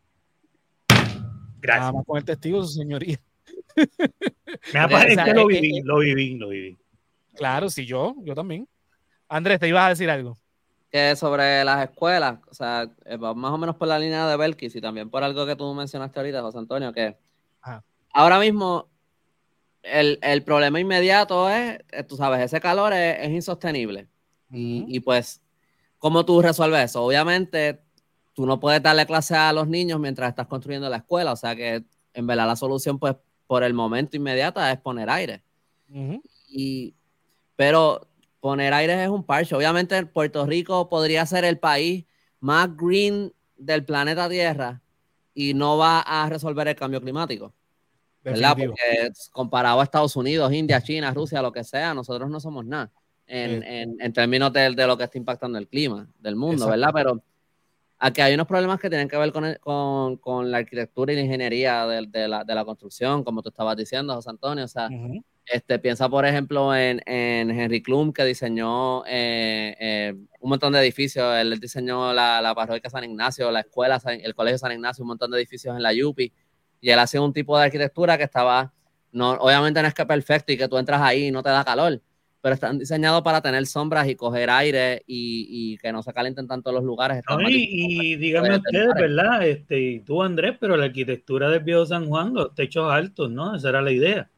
[1.59, 1.87] Gracias.
[1.87, 3.19] Vamos con el testigo, su señoría.
[4.73, 6.77] Me aparece, lo viví, lo viví, lo viví.
[7.35, 8.67] Claro, sí, yo, yo también.
[9.27, 10.37] Andrés, te ibas a decir algo.
[10.91, 14.75] Que sobre las escuelas, o sea, eh, más o menos por la línea de Belkis
[14.75, 17.17] y también por algo que tú mencionaste ahorita, José Antonio, que
[18.13, 18.89] ahora mismo
[19.81, 24.07] el, problema inmediato es, eh, tú sabes, ese calor es, insostenible.
[24.51, 25.41] y, pues,
[25.97, 27.03] ¿cómo tú resuelves eso?
[27.03, 27.81] Obviamente,
[28.33, 31.31] tú no puedes darle clase a los niños mientras estás construyendo la escuela.
[31.31, 31.83] O sea que,
[32.13, 33.15] en verdad, la solución, pues,
[33.53, 35.43] por el momento inmediata es poner aire.
[36.49, 36.95] y,
[37.55, 38.07] pero
[38.39, 39.53] poner aire es un parche.
[39.53, 42.03] Obviamente, Puerto Rico podría ser el país
[42.39, 44.81] más green del planeta Tierra
[45.35, 47.53] y no va a resolver el cambio climático.
[48.23, 48.57] ¿Verdad?
[48.57, 52.91] Porque comparado a Estados Unidos, India, China, Rusia, lo que sea, nosotros no somos nada
[53.27, 56.89] en, términos de, lo que está impactando el clima del mundo, ¿verdad?
[56.91, 57.21] Pero
[58.03, 61.87] aquí hay unos problemas que tienen que ver con, con, la arquitectura y la ingeniería
[61.87, 64.65] de, la, de, la, construcción, como tú estabas diciendo, José Antonio.
[64.65, 64.89] O sea,
[65.45, 70.79] este, piensa, por ejemplo, en, en Henry Klum, que diseñó eh, eh, un montón de
[70.79, 71.33] edificios.
[71.37, 75.31] Él diseñó la, la parroquia San Ignacio, la escuela, el colegio San Ignacio, un montón
[75.31, 76.33] de edificios en la Yupi.
[76.81, 78.73] Y él hacía un tipo de arquitectura que estaba,
[79.13, 81.63] no, obviamente no es que perfecto y que tú entras ahí y no te da
[81.63, 82.01] calor,
[82.43, 86.73] pero están diseñados para tener sombras y coger aire y, que no se calienten tanto
[86.73, 87.23] los lugares.
[87.47, 89.47] y, díganme ustedes, ¿verdad?
[89.47, 93.55] Este, y tú, Andrés, pero la arquitectura del viejo San Juan, los techos altos, ¿no?
[93.55, 94.29] Esa era la idea.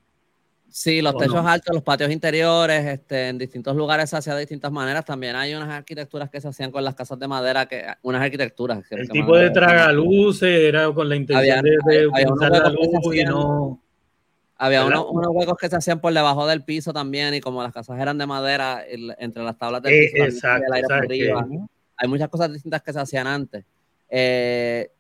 [0.70, 4.72] Sí, los techos altos, los patios interiores, este, en distintos lugares se hacía de distintas
[4.72, 5.04] maneras.
[5.04, 8.84] También hay unas arquitecturas que se hacían con las casas de madera, que unas arquitecturas.
[8.92, 13.82] El tipo de tragaluces era con la intención de, de la luz y no
[14.58, 18.00] había unos, huecos que se hacían por debajo del piso también, y como las casas
[18.00, 21.48] eran de madera, entre las tablas del eh, piso, el aire por arriba.
[21.98, 23.66] Hay muchas cosas distintas que se hacían antes.
[24.10, 24.92] Eh,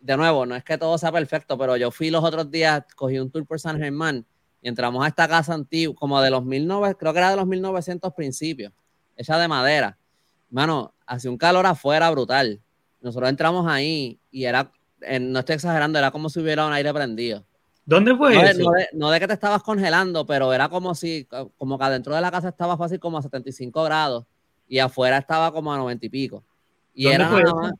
[0.00, 3.18] de nuevo, no es que todo sea perfecto, pero yo fui los otros días, cogí
[3.18, 4.24] un tour por San Germán
[4.60, 7.46] y entramos a esta casa antigua, como de los 1900, creo que era de los
[7.46, 8.72] 1900 principios,
[9.16, 9.98] hecha de madera.
[10.50, 12.60] Mano, hacía un calor afuera brutal.
[13.00, 14.72] Nosotros entramos ahí y era,
[15.20, 17.44] no estoy exagerando, era como si hubiera un aire prendido.
[17.86, 18.70] ¿Dónde fue no eso?
[18.94, 22.32] no, de, que te estabas congelando, pero era como si, como que adentro de la
[22.32, 24.26] casa estaba fácil como a 75 grados
[24.68, 26.44] y afuera estaba como a 90 y pico.
[26.92, 27.72] Y era nada más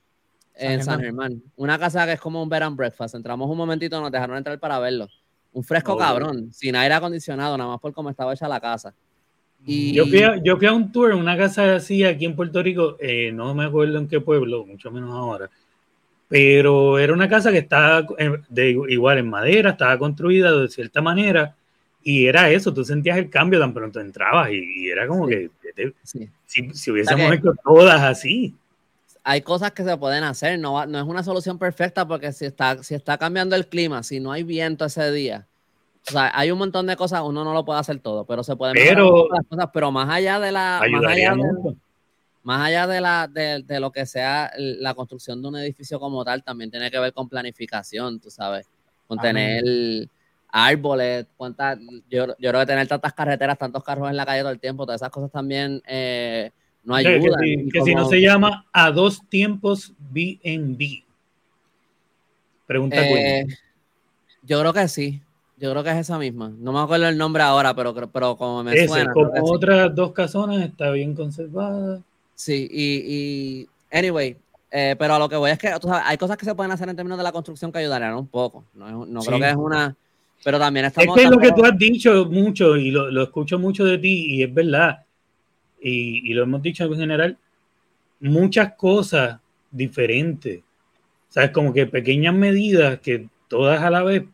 [0.55, 1.43] en San Germán.
[1.57, 3.17] Una casa que es como un bed and breakfast.
[3.17, 5.09] Entramos un momentito, nos dejaron entrar para verlo.
[5.53, 8.95] Un fresco cabrón, sin aire acondicionado, nada más por cómo estaba hecha la casa.
[9.65, 9.93] Y...
[9.93, 12.63] Yo, fui a, yo fui a un tour en una casa así aquí en Puerto
[12.63, 15.51] Rico, eh, no me acuerdo en qué pueblo, mucho menos ahora
[16.29, 18.07] pero era una casa que estaba
[18.49, 21.55] de, igual en madera, estaba construida de cierta manera,
[22.03, 25.51] y era eso, tú sentías el cambio tan pronto entrabas, y, era como que
[26.45, 28.55] si, hubiésemos hecho todas así.
[29.23, 32.83] Hay cosas que se pueden hacer, no, no es una solución perfecta porque si está,
[32.83, 35.47] si está cambiando el clima, si no hay viento ese día,
[36.09, 38.55] o sea, hay un montón de cosas, uno no lo puede hacer todo, pero se
[38.55, 40.81] pueden pero, las cosas, pero más allá de la...
[40.89, 41.77] Más allá de,
[42.47, 46.45] más allá de, la, de, lo que sea la construcción de un edificio como tal,
[46.45, 48.69] también tiene que ver con planificación, tú sabes,
[49.09, 49.65] con tener
[50.49, 51.77] árboles, cuántas,
[52.09, 54.87] yo, yo creo que tener tantas carreteras, tantos carros en la calle todo el tiempo,
[54.87, 56.53] todas esas cosas también eh,
[56.85, 57.41] no ayudan.
[57.69, 61.03] Que, si, no se llama a dos tiempos BNB.
[62.65, 63.45] Pregunta eh,
[64.43, 65.21] Yo creo que sí.
[65.57, 66.53] Yo creo que es esa misma.
[66.57, 69.13] No me acuerdo el nombre ahora, pero, pero como me suena.
[69.13, 72.03] Como otras dos casonas, está bien conservada.
[72.37, 74.37] Sí, y, y anyway,
[74.71, 76.95] eh, pero a lo que voy es que hay cosas que se pueden hacer en
[76.95, 78.63] términos de la construcción que ayudarían un poco.
[78.75, 79.97] No, no creo que es una.
[80.45, 81.17] Pero también estamos.
[81.17, 83.97] Es que es lo que tú has dicho mucho y lo, lo, escucho mucho de
[83.97, 85.05] ti y es verdad.
[85.81, 87.39] Y, y, lo hemos dicho en general.
[88.21, 90.61] Muchas cosas diferentes.
[91.31, 91.51] ¿Sabes?
[91.53, 94.25] Como que pequeñas medidas que todas a la vez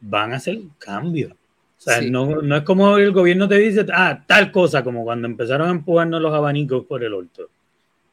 [0.00, 1.32] van a hacer cambios.
[1.78, 5.28] O sea, no, no, es como el gobierno te dice, ah, tal cosa, como cuando
[5.28, 7.48] empezaron a empujarnos los abanicos por el orto.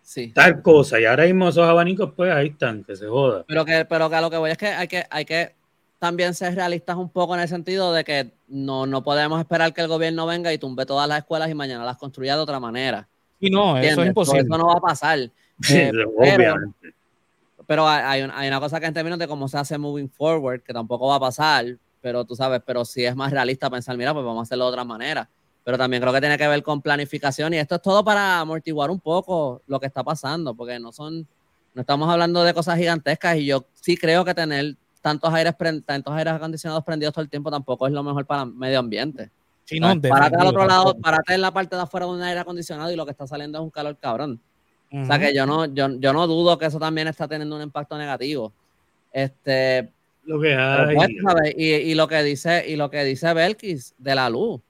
[0.03, 0.31] Sí.
[0.31, 3.43] Tal cosa, y ahora mismo esos abanicos, pues ahí están, que se joda.
[3.47, 5.55] Pero que, pero que a lo que voy es que hay que, hay que
[5.97, 9.81] también ser realistas un poco en el sentido de que no, no podemos esperar que
[9.81, 13.07] el gobierno venga y tumbe todas las escuelas y mañana las construya de otra manera.
[13.39, 14.41] Y no, eso es imposible.
[14.41, 15.19] Eso no va a pasar.
[15.71, 16.93] Eh, obviamente.
[17.65, 20.73] Pero, hay, hay, una cosa que en términos de cómo se hace moving forward, que
[20.73, 24.23] tampoco va a pasar, pero tú sabes, pero sí es más realista pensar, mira, pues
[24.23, 25.27] vamos a hacerlo de otra manera.
[25.63, 28.91] Pero también creo que tiene que ver con planificación y esto es todo para amortiguar
[28.91, 31.27] un poco lo que está pasando, porque no son,
[31.73, 36.13] no estamos hablando de cosas gigantescas y yo sí creo que tener tantos aires, tantos
[36.13, 39.31] aires acondicionados prendidos todo el tiempo tampoco es lo mejor para el medio ambiente.
[39.63, 42.39] Sí, no, párate al otro lado, párate en la parte de afuera de un aire
[42.39, 44.39] acondicionado y lo que está saliendo es un calor cabrón.
[44.91, 47.63] O sea que yo no, yo, yo no dudo que eso también está teniendo un
[47.63, 48.53] impacto negativo.
[49.11, 49.91] Este,
[50.25, 50.95] lo que hay.
[50.95, 54.61] Pues, y, lo que dice, y lo que dice Belkis de la luz.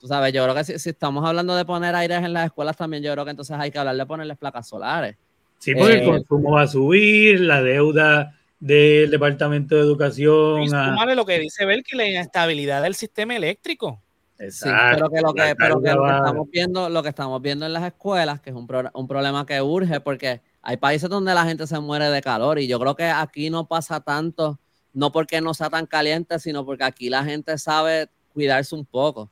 [0.00, 3.02] Tú sabes, yo creo que si, estamos hablando de poner aires en las escuelas, también
[3.02, 5.16] yo creo que entonces hay que hablar de ponerles placas solares.
[5.58, 10.62] Sí, porque el eh, consumo va a subir, la deuda del Departamento de Educación.
[10.62, 11.14] Y a...
[11.14, 14.00] lo que dice Belkis, la inestabilidad del sistema eléctrico.
[14.38, 14.96] Exacto.
[14.96, 17.74] pero que lo que, pero que lo que estamos viendo, lo que estamos viendo en
[17.74, 21.66] las escuelas, que es un, un problema que urge, porque hay países donde la gente
[21.66, 24.58] se muere de calor, y yo creo que aquí no pasa tanto
[24.92, 29.30] no porque no sea tan caliente, sino porque aquí la gente sabe cuidarse un poco.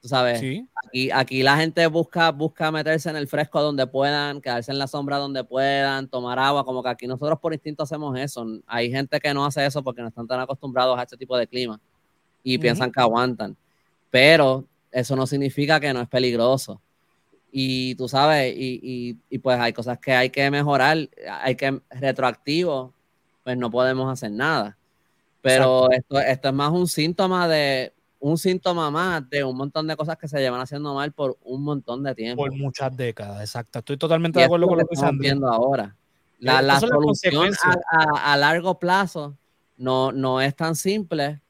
[0.00, 0.42] Tú sabes,
[0.86, 4.86] aquí, aquí la gente busca, busca meterse en el fresco donde puedan, quedarse en la
[4.86, 8.46] sombra donde puedan, tomar agua, como que aquí nosotros por instinto hacemos eso.
[8.66, 11.46] Hay gente que no hace eso porque no están tan acostumbrados a este tipo de
[11.46, 11.80] clima
[12.42, 13.56] y piensan que aguantan.
[14.10, 16.80] Pero eso no significa que no es peligroso.
[17.50, 21.08] Y tú sabes, y, y, pues hay cosas que hay que mejorar,
[21.40, 22.92] hay que retroactivo,
[23.42, 24.76] pues no podemos hacer nada.
[25.46, 29.94] Pero esto, esto es más un síntoma de, un síntoma más de un montón de
[29.94, 32.42] cosas que se llevan haciendo mal por un montón de tiempo.
[32.42, 33.78] Por muchas décadas, exacto.
[33.78, 35.94] Estoy totalmente de acuerdo con lo que estamos viendo ahora.
[36.40, 37.52] La, la solución
[37.92, 39.36] a, largo plazo
[39.76, 41.40] no, no es tan simple,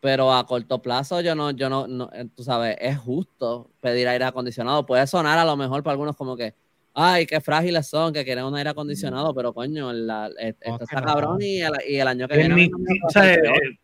[0.00, 4.24] pero a corto plazo yo no, yo no, eh, tú sabes, es justo pedir aire
[4.24, 4.86] acondicionado.
[4.86, 6.54] Puede sonar a lo mejor para algunos como que,
[6.94, 11.38] ay, qué frágiles son, que quieren un aire acondicionado, pero coño, la, esto está cabrón
[11.40, 12.70] y el, año que viene.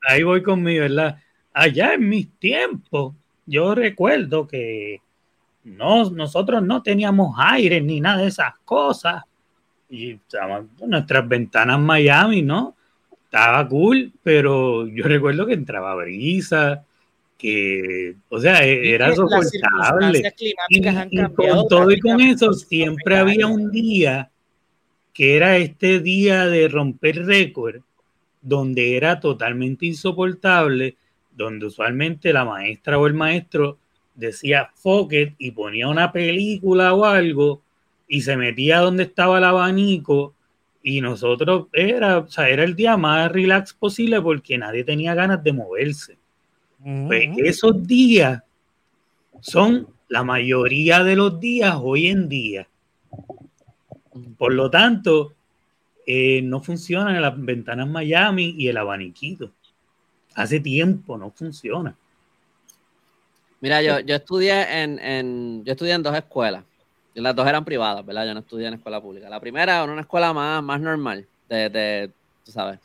[0.09, 1.19] ahí voy conmigo, ¿verdad?
[1.59, 5.01] allá en mis tiempos, yo recuerdo que
[5.65, 9.25] no, nosotros no teníamos aire ni nada de esas cosas.
[9.91, 10.19] Y
[10.87, 12.77] nuestras ventanas Miami, ¿no?
[13.25, 16.85] Estaba cool, pero yo recuerdo que entraba brisa,
[17.39, 20.35] que, o sea, e, era soportable.
[20.69, 24.31] Y, con todo y con eso, siempre había un día
[25.15, 27.81] que era este día de romper récord,
[28.43, 30.97] donde era totalmente insoportable
[31.39, 33.79] donde usualmente la maestra o el maestro
[34.15, 37.63] decía fuck y ponía una película o algo
[38.09, 40.35] y se metía donde estaba el abanico
[40.83, 45.43] y nosotros era, o sea, era el día más relax posible porque nadie tenía ganas
[45.45, 46.18] de moverse.
[47.07, 48.43] Pues esos días
[49.41, 52.67] son la mayoría de los días hoy en día.
[54.39, 55.35] Por lo tanto,
[56.07, 59.53] eh, no funcionan las ventanas Miami y el abaniquito
[60.35, 61.95] hace tiempo no funciona.
[63.61, 66.65] Mira, yo, yo estudié en, en, yo estudié en dos escuelas.
[67.15, 68.25] Y las dos eran privadas, ¿verdad?
[68.25, 69.29] Yo no estudié en escuela pública.
[69.29, 72.11] La primera era una escuela más, más normal, de, de
[72.45, 72.79] tú sabes.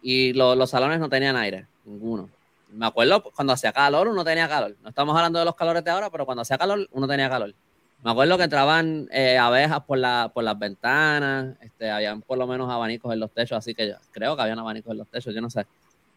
[0.00, 2.30] Y los salones no tenían aire, ninguno.
[2.72, 4.76] Me acuerdo cuando hacía calor, uno tenía calor.
[4.82, 7.54] No estamos hablando de los calores de ahora, pero cuando hacía calor, uno tenía calor.
[8.02, 12.48] Me acuerdo que entraban eh, abejas por, la, por las ventanas, este, habían por lo
[12.48, 15.32] menos abanicos en los techos, así que yo creo que habían abanicos en los techos,
[15.32, 15.66] yo no sé.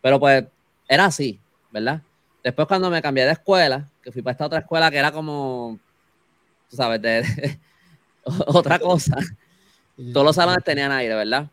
[0.02, 0.46] Pero pues
[0.88, 1.39] era así,
[1.72, 2.02] ¿verdad?
[2.44, 5.78] Después cuando me cambié de escuela, que fui para esta otra escuela que era como,
[6.70, 7.60] tú sabes, de,
[8.48, 9.18] otra cosa,
[10.13, 11.48] todos los salones tenían aire, ¿verdad?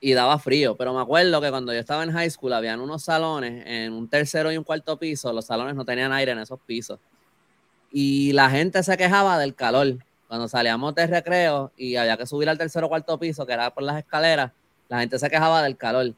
[0.00, 3.02] Y daba frío, pero me acuerdo que cuando yo estaba en high school habían unos
[3.02, 6.58] salones en un tercero y un cuarto piso, los salones no tenían aire en esos
[6.60, 6.98] pisos.
[7.92, 9.98] Y la gente se quejaba del calor.
[10.26, 13.74] Cuando salíamos de recreo y había que subir al tercero o cuarto piso, que era
[13.74, 14.52] por las escaleras,
[14.88, 16.14] la gente se quejaba del calor.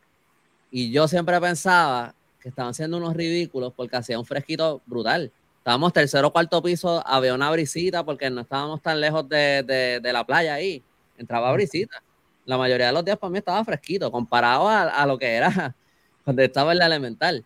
[0.71, 5.33] Y yo siempre pensaba que estaban siendo unos ridículos porque hacía un fresquito brutal.
[5.59, 10.27] Estábamos tercero o cuarto piso, había una brisita porque no estábamos tan lejos de, la
[10.27, 10.83] playa ahí.
[11.17, 12.03] Entraba brisita.
[12.45, 15.75] La mayoría de los días para mí estaba fresquito comparado a, lo que era
[16.25, 17.45] cuando estaba en la elemental.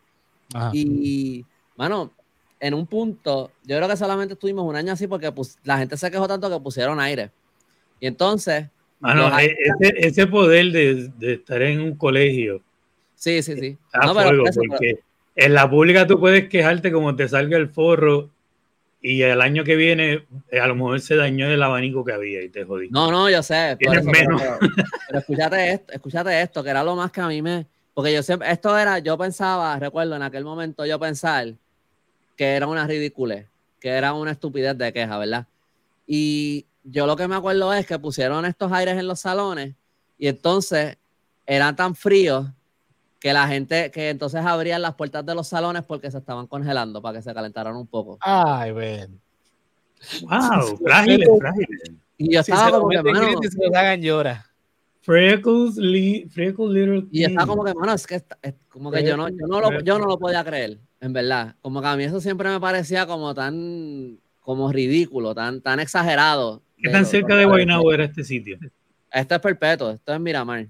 [0.72, 1.44] Y,
[1.76, 2.12] mano,
[2.60, 5.32] en un punto, yo creo que solamente estuvimos un año así porque
[5.64, 7.30] la gente se quejó tanto que pusieron aire.
[8.00, 8.66] Y entonces.
[9.00, 12.62] Mano, e, ese, poder de, de, estar en un colegio
[13.16, 13.78] Sí, sí, sí.
[14.04, 15.00] No, pero, porque
[15.34, 18.30] en la pública tú puedes quejarte como te salga el forro
[19.00, 22.42] y el año que viene eh, a lo mejor se dañó el abanico que había
[22.42, 22.88] y te jodí.
[22.90, 23.76] No, no, yo sé.
[23.78, 24.38] Pero, pero,
[25.18, 27.66] escúchate esto, escúchate esto, que era lo más que a mí me...
[27.94, 31.54] Porque yo siempre, esto era, yo pensaba, recuerdo en aquel momento yo pensar
[32.36, 33.46] que era una ridiculez,
[33.80, 35.46] que era una estupidez de queja, ¿verdad?
[36.06, 39.74] Y yo lo que me acuerdo es que pusieron estos aires en los salones
[40.18, 40.96] y entonces
[41.46, 42.46] eran tan fríos
[43.18, 47.00] que la gente, que entonces abrían las puertas de los salones porque se estaban congelando
[47.00, 48.18] para que se calentaran un poco.
[48.20, 49.20] Ay, ven.
[50.22, 51.92] Wow, frágiles, frágiles.
[52.18, 54.42] Y yo estaba como que, mano, se los hagan llorar.
[55.02, 59.46] Freckles, little Y estaba como que, mano, es que es como que yo no, yo
[59.46, 61.54] no, lo, yo no lo podía creer, en verdad.
[61.62, 66.62] Como que a mí eso siempre me parecía como tan, como ridículo, tan, tan exagerado.
[66.76, 68.58] ¿Qué tan cerca de Guaynabo era este sitio?
[69.12, 70.66] Este es perpetuo, esto es Miramar.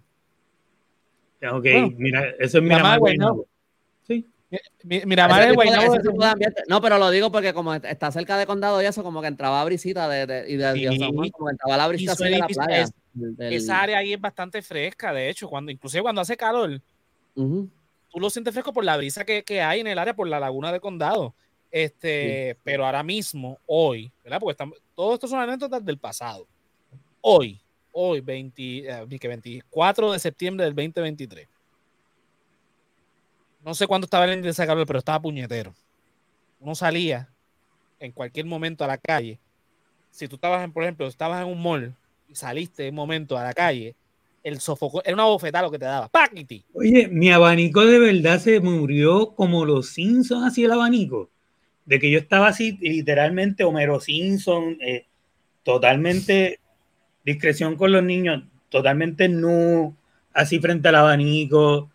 [1.42, 1.64] Ok,
[1.96, 3.46] mira, eso es Miramar, Guaynabo.
[4.06, 4.26] Sí.
[4.84, 5.96] Miramar es Guaynabo.
[6.68, 9.64] No, pero lo digo porque como está cerca de Condado y eso, como que entraba
[9.64, 10.96] brisita de, de, y de Dios
[11.32, 12.86] como entraba la brisita de la playa.
[13.38, 16.80] Esa área ahí es bastante fresca, de hecho, cuando inclusive cuando hace calor,
[17.34, 17.70] tú
[18.20, 20.72] lo sientes fresco por la brisa que, que, hay en el área, por la laguna
[20.72, 21.34] de Condado.
[21.70, 24.40] Este, pero ahora mismo, hoy, ¿verdad?
[24.40, 26.46] Porque estamos, todo esto son anécdotas del pasado.
[27.20, 27.60] Hoy,
[27.98, 31.48] hoy, 20, 24 eh, de septiembre del 2023.
[33.64, 35.74] No sé cuándo estaba el índice de calor, pero estaba puñetero.
[36.60, 37.28] Uno salía
[37.98, 39.38] en cualquier momento a la calle,
[40.10, 41.94] si tú estabas, por ejemplo, estabas en un mall
[42.28, 43.94] y saliste un momento a la calle,
[44.42, 46.08] el sofoco, era una bofetada lo que te daba.
[46.08, 46.64] ¡Paquiti!
[46.74, 51.30] Oye, mi abanico de verdad se murió como los Simpsons, así el abanico.
[51.84, 55.06] De que yo estaba así, literalmente Homero Simpson, eh,
[55.64, 56.60] totalmente
[57.26, 59.94] discreción con los niños, totalmente no,
[60.32, 61.90] así frente al abanico.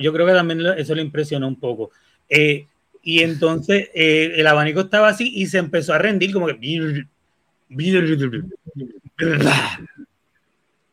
[0.00, 1.90] yo creo que también eso le impresionó un poco.
[2.28, 2.66] Eh,
[3.02, 7.04] y entonces eh, el abanico estaba así y se empezó a rendir como que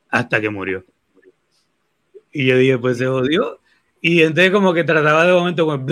[0.10, 0.86] hasta que murió.
[2.32, 3.60] Y yo dije, pues se jodió.
[4.02, 5.86] Y entonces como que trataba de momento con...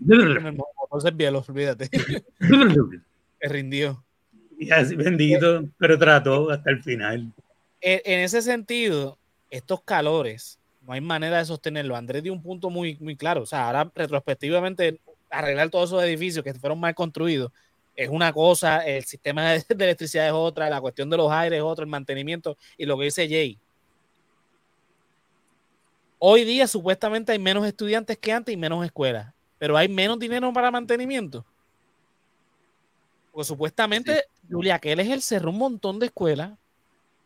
[0.00, 1.88] Entonces bielos, olvídate.
[3.40, 4.03] Se rindió.
[4.66, 7.32] Y así, bendito, pero trató hasta el final.
[7.80, 9.18] En, ese sentido,
[9.50, 11.96] estos calores, no hay manera de sostenerlo.
[11.96, 13.42] Andrés dio un punto muy, muy claro.
[13.42, 14.98] O sea, ahora retrospectivamente,
[15.30, 17.52] arreglar todos esos edificios que fueron mal construidos
[17.96, 21.58] es una cosa, el sistema de, de electricidad es otra, la cuestión de los aires
[21.58, 23.58] es otra, el mantenimiento y lo que dice Jay
[26.18, 30.50] Hoy día supuestamente hay menos estudiantes que antes y menos escuelas, pero hay menos dinero
[30.54, 31.44] para mantenimiento.
[33.34, 36.52] Porque supuestamente Julia Keller él cerró un montón de escuelas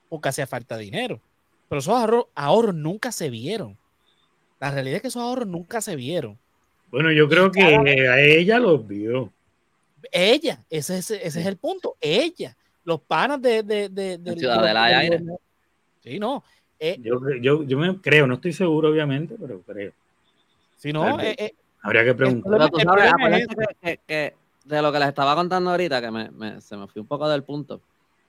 [0.09, 1.21] porque hacía falta dinero.
[1.69, 1.95] Pero esos
[2.35, 3.77] ahorros, nunca se vieron.
[4.59, 6.39] La realidad es que esos ahorros nunca se vieron.
[6.91, 9.31] Bueno, yo creo que a ella los vio.
[10.11, 11.97] Ella, ese, ese, es el punto.
[12.01, 15.39] Ella, los panas de, de, de, de Ciudad
[16.03, 16.43] Sí, no.
[16.81, 19.93] Eh, yo, yo, yo me creo, no estoy seguro, obviamente, pero creo.
[20.79, 22.71] Si no, eh, eh, habría que preguntar.
[24.07, 24.35] que,
[24.69, 27.45] de lo que les estaba contando ahorita, que me, se me fue un poco del
[27.45, 27.81] punto.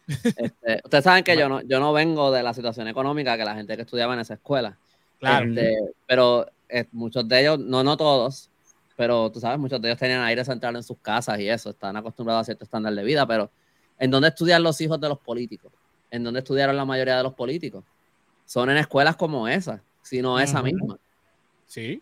[0.37, 3.53] Este, ustedes saben que yo no, yo no vengo de la situación económica que la
[3.53, 4.75] gente que estudiaba en esa escuela.
[5.19, 5.47] Claro.
[5.47, 5.77] Este,
[6.07, 6.47] pero
[6.91, 8.49] muchos de ellos, no, no todos,
[8.95, 11.95] pero tú sabes, muchos de ellos tenían aire central en sus casas y eso, están
[11.95, 13.51] acostumbrados a cierto estándar de vida, pero
[13.99, 15.71] ¿en dónde estudian los hijos de los políticos?
[16.09, 17.83] ¿En dónde estudiaron la mayoría de los políticos?
[18.49, 20.97] son en escuelas como esa, sino esa misma.
[21.67, 22.01] Sí.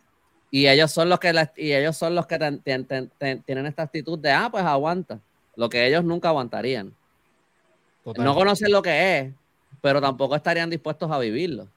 [0.49, 4.47] Y ellos son los que y ellos son los que tienen esta actitud de ah,
[4.49, 5.19] pues aguanta,
[5.55, 6.93] lo que ellos nunca aguantarían.
[8.17, 9.33] No conocen lo que es,
[9.81, 11.67] pero tampoco estarían dispuestos a vivirlo.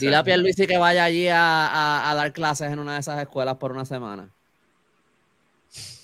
[0.00, 3.70] Dile a Pierluisi que vaya allí a, dar clases en una de esas escuelas por
[3.70, 4.28] una semana.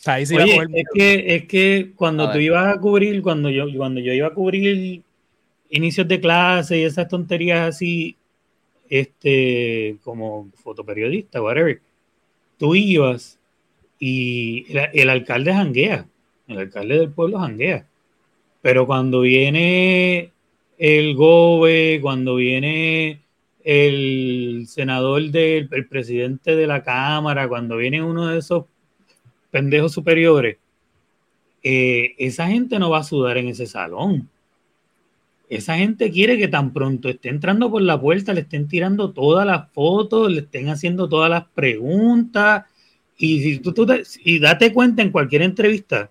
[0.04, 4.00] Ahí sí Oye, es, que, es que cuando tú ibas a cubrir, cuando yo, cuando
[4.00, 5.02] yo iba a cubrir
[5.70, 8.16] inicios de clase y esas tonterías así,
[8.92, 11.80] este, como fotoperiodista, whatever,
[12.58, 13.38] tú ibas
[13.98, 16.06] y el, alcalde janguea,
[16.46, 17.86] el alcalde del pueblo janguea.
[18.60, 20.30] Pero cuando viene
[20.76, 23.22] el GOBE, cuando viene
[23.64, 28.66] el senador del el presidente de la Cámara, cuando viene uno de esos
[29.50, 30.58] pendejos superiores,
[31.62, 34.28] eh, esa gente no va a sudar en ese salón.
[35.52, 39.46] Esa gente quiere que tan pronto esté entrando por la puerta, le estén tirando todas
[39.46, 42.64] las fotos, le estén haciendo todas las preguntas.
[43.18, 43.86] Y, si tú,
[44.24, 46.08] y date cuenta en cualquier entrevista,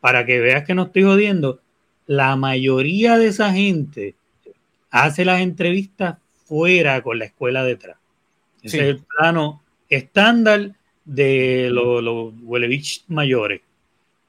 [0.00, 1.60] para que veas que no estoy jodiendo,
[2.06, 4.16] la mayoría de esa gente
[4.90, 7.96] hace las entrevistas fuera con la escuela detrás.
[8.62, 10.72] Ese es el plano estándar
[11.06, 12.34] de los, los
[13.08, 13.62] mayores.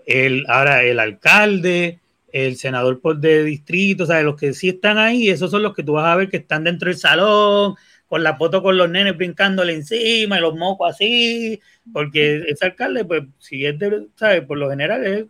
[0.06, 2.00] El, ahora el alcalde,
[2.36, 5.74] el senador por de distrito, o sea, los que sí están ahí, esos son los
[5.74, 7.76] que tú vas a ver que están dentro del salón,
[8.08, 11.62] con la foto con los nenes brincándole encima y los mocos así,
[11.94, 14.42] porque ese alcalde, pues, si es de, ¿sabes?
[14.42, 15.26] Por lo general, es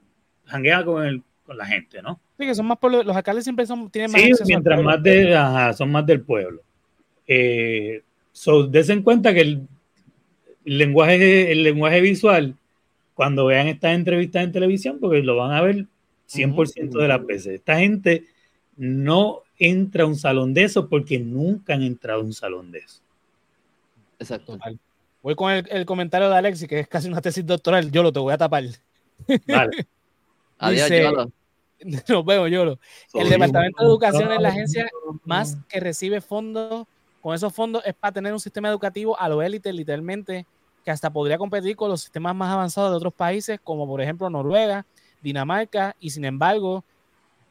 [0.45, 2.19] janguea con, el, con la gente, ¿no?
[2.39, 5.35] Sí, que son más por los alcaldes siempre son, tienen más Sí, mientras más de,
[5.35, 6.63] ajá, son más del pueblo.
[7.27, 8.01] Eh,
[8.31, 9.67] so, des en cuenta que el,
[10.63, 12.55] lenguaje, el lenguaje visual,
[13.13, 15.85] cuando vean estas entrevistas en televisión, porque lo van a ver
[16.29, 17.55] 100% de las veces.
[17.55, 18.25] Esta gente
[18.75, 22.79] no entra a un salón de eso porque nunca han entrado a un salón de
[22.79, 23.01] eso.
[24.19, 24.57] Exacto.
[25.21, 27.91] Voy con el, comentario de Alexi, que es casi una tesis doctoral.
[27.91, 28.63] Yo lo te voy a tapar.
[29.47, 29.87] Vale.
[30.59, 31.31] Adiós, Yolo.
[32.07, 32.79] Nos vemos, Yolo.
[33.13, 34.87] El Departamento de Educación es la agencia
[35.25, 36.87] más que recibe fondos.
[37.21, 40.45] Con esos fondos es para tener un sistema educativo a lo élite, literalmente,
[40.83, 44.29] que hasta podría competir con los sistemas más avanzados de otros países, como por ejemplo
[44.29, 44.85] Noruega,
[45.25, 46.83] Dinamarca, y sin embargo,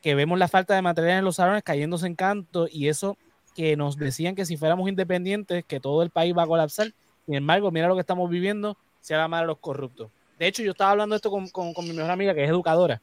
[0.01, 3.19] que vemos la falta de material en los salones cayéndose en canto, y eso
[3.57, 6.93] que nos decían que si fuéramos independientes, que todo el país va a colapsar.
[7.27, 10.09] Sin embargo, mira lo que estamos viviendo, se haga mal a los corruptos.
[10.39, 13.03] De hecho, yo estaba hablando esto con, con, mi mejor amiga, que es educadora.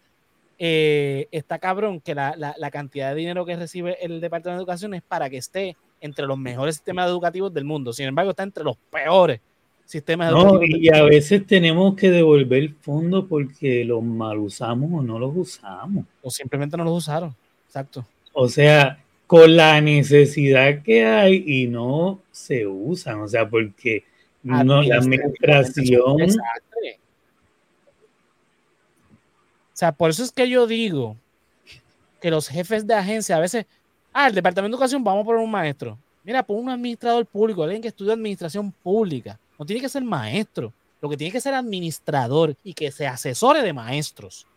[0.58, 4.94] Eh, está cabrón que la, la, cantidad de dinero que recibe el Departamento de Educación
[4.94, 7.94] es para que esté entre los mejores sistemas educativos del mundo.
[7.94, 9.42] Sin embargo, está entre los peores
[9.92, 15.20] sistemas no, Y a veces tenemos que devolver fondos porque los mal usamos o no
[15.20, 16.06] los usamos.
[16.22, 17.36] O simplemente no los usaron.
[17.68, 18.06] Exacto.
[18.34, 23.20] O sea, con la necesidad que hay y no se usan.
[23.20, 24.04] O sea, porque
[24.44, 26.22] no, la administración.
[26.22, 26.28] O
[29.74, 31.18] sea, por eso es que yo digo
[32.22, 33.66] que los jefes de agencia a veces,
[34.14, 35.98] ah, el departamento de educación, vamos a poner un maestro.
[36.24, 39.40] Mira, pon un administrador público, alguien que estudia administración pública.
[39.62, 43.62] No tiene que ser maestro, lo que tiene que ser administrador y que se asesore
[43.62, 44.48] de maestros.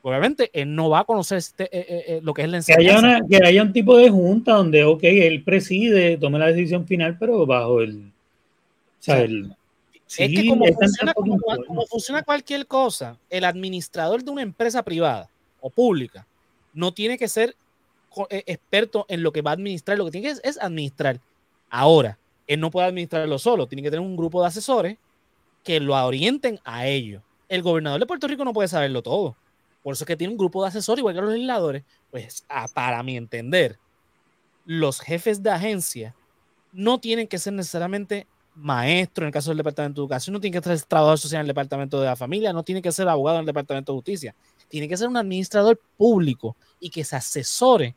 [0.00, 3.18] Obviamente, él no va a conocer este, eh, eh, eh, lo que es la enseñanza.
[3.28, 7.44] Que haya, un tipo de junta donde, ok, él preside, tome la decisión final, pero
[7.44, 8.12] bajo el...
[9.00, 9.56] O sea, el
[10.06, 15.28] es que como funciona, como, funciona, cualquier cosa, el administrador de una empresa privada
[15.60, 16.28] o pública
[16.72, 17.56] no tiene que ser
[18.30, 21.18] experto en lo que va a administrar, lo que tiene que es, es administrar.
[21.68, 24.98] Ahora, él no puede administrarlo solo, tiene que tener un grupo de asesores
[25.62, 27.22] que lo orienten a ello.
[27.48, 29.36] El gobernador de Puerto Rico no puede saberlo todo.
[29.82, 31.84] Por eso es que tiene un grupo de asesores, igual que los legisladores.
[32.10, 33.78] Pues, para mi entender,
[34.64, 36.14] los jefes de agencia
[36.72, 40.60] no tienen que ser necesariamente maestros en el caso del Departamento de Educación, no tienen
[40.60, 43.38] que ser trabajador social en el Departamento de la Familia, no tiene que ser abogado
[43.38, 44.34] en el Departamento de Justicia.
[44.68, 47.94] Tiene que ser un administrador público y que se asesore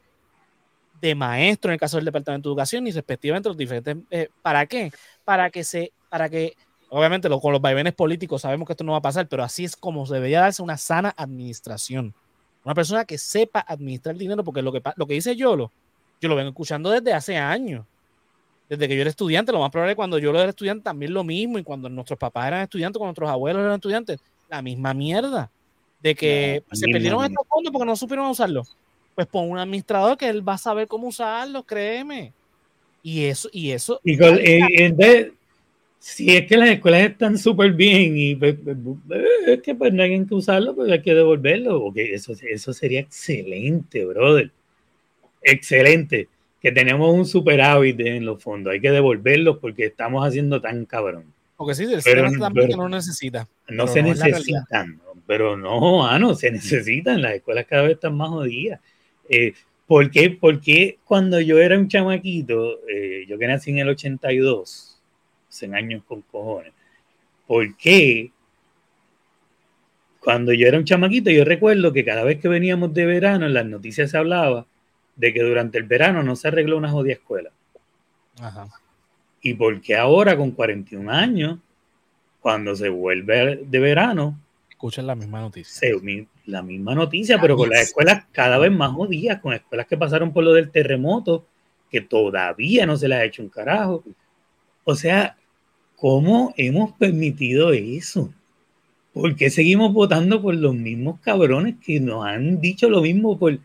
[1.02, 3.98] de maestro en el caso del Departamento de Educación y respectivamente los diferentes.
[4.10, 4.92] Eh, ¿Para qué?
[5.24, 6.56] Para que se, para que,
[6.90, 9.76] obviamente con los vaivenes políticos sabemos que esto no va a pasar, pero así es
[9.76, 12.14] como debería darse una sana administración.
[12.64, 15.72] Una persona que sepa administrar el dinero, porque lo que, lo que dice Yolo,
[16.20, 17.86] yo lo vengo escuchando desde hace años.
[18.68, 21.24] Desde que yo era estudiante, lo más probable es cuando yo era estudiante también lo
[21.24, 24.20] mismo, y cuando nuestros papás eran estudiantes, cuando nuestros abuelos eran estudiantes,
[24.50, 25.50] la misma mierda.
[26.02, 28.64] De que se perdieron estos fondos porque no supieron usarlo
[29.18, 32.34] pues pon un administrador que él va a saber cómo usarlo, créeme.
[33.02, 34.00] Y eso, y eso.
[34.04, 35.32] Y eh,
[35.98, 38.78] si es que las escuelas están súper bien y pues, pues,
[39.48, 41.82] es que pues no hay que usarlo, pues hay que devolverlo.
[41.82, 44.52] porque eso, eso sería excelente, brother.
[45.42, 46.28] Excelente.
[46.62, 48.72] Que tenemos un superávit en los fondos.
[48.72, 51.26] Hay que devolverlos porque estamos haciendo tan cabrón.
[51.56, 53.48] Porque sí, el pero, también no necesita.
[53.68, 57.20] No se necesitan, pero no, ah, no, se necesitan.
[57.24, 58.80] Las escuelas cada vez están más jodidas.
[59.30, 59.54] Eh,
[59.86, 65.00] ¿por, qué, porque cuando yo era un chamaquito, eh, yo que nací en el 82,
[65.50, 66.74] 100 años con cojones,
[67.46, 68.32] ¿por qué
[70.28, 73.54] cuando yo era un chamaquito, yo recuerdo que cada vez que veníamos de verano, en
[73.54, 74.66] las noticias se hablaba
[75.16, 77.52] de que durante el verano no se arregló una jodida escuela.
[78.38, 78.68] Ajá.
[79.42, 81.60] Y porque ahora, con 41 años,
[82.42, 84.38] cuando se vuelve de verano,
[84.70, 85.72] escuchan la misma noticia.
[86.48, 90.34] La misma noticia, pero con las escuelas cada vez más jodidas, con escuelas que pasaron
[90.34, 91.46] por lo del terremoto,
[91.92, 94.04] que todavía no se les ha hecho un carajo.
[94.84, 95.38] O sea,
[95.96, 98.34] ¿cómo hemos permitido eso?
[99.14, 103.60] ¿Por qué seguimos votando por los mismos cabrones que nos han dicho lo mismo por,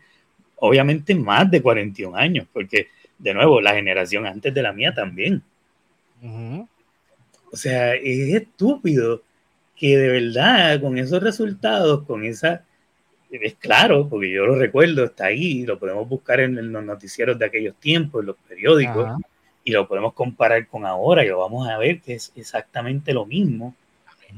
[0.57, 2.47] obviamente, más de 41 años?
[2.51, 5.41] Porque, de nuevo, la generación antes de la mía también.
[7.51, 9.21] O sea, es estúpido
[9.75, 12.65] que de verdad con esos resultados, con esa,
[13.41, 17.45] es claro, porque yo lo recuerdo, está ahí, lo podemos buscar en, los noticieros de
[17.45, 19.09] aquellos tiempos, en los periódicos,
[19.63, 23.25] y lo podemos comparar con ahora y lo vamos a ver que es exactamente lo
[23.25, 23.75] mismo.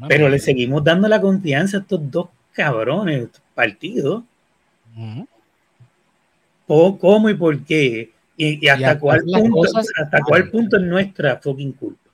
[0.08, 4.24] Pero le seguimos dando la confianza a estos dos cabrones, estos partidos.
[6.68, 8.12] ¿Cómo y por qué?
[8.38, 12.10] Y, hasta, cuál punto, hasta cuál punto es nuestra fucking culpa.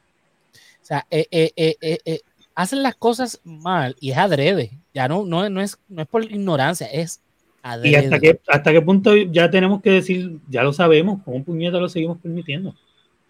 [0.53, 2.19] O sea, eh, eh, eh,
[2.55, 4.71] hacen las cosas mal y es adrede.
[4.93, 7.21] Ya no, no, no, es, no es por ignorancia, es
[7.61, 7.89] adrede.
[7.89, 11.43] ¿Y hasta qué, hasta qué punto ya tenemos que decir, ya lo sabemos, con un
[11.43, 12.75] puñete lo seguimos permitiendo?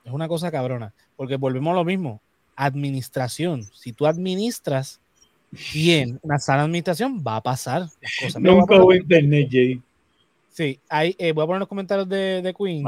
[0.03, 2.19] Es una cosa cabrona, porque volvemos a lo mismo.
[2.55, 3.63] Administración.
[3.73, 4.99] Si tú administras
[5.73, 7.87] bien una sana administración, va a pasar.
[8.39, 9.81] Nunca hubo internet, Jay.
[10.49, 12.83] Sí, ahí, eh, voy a poner los comentarios de, de Queen.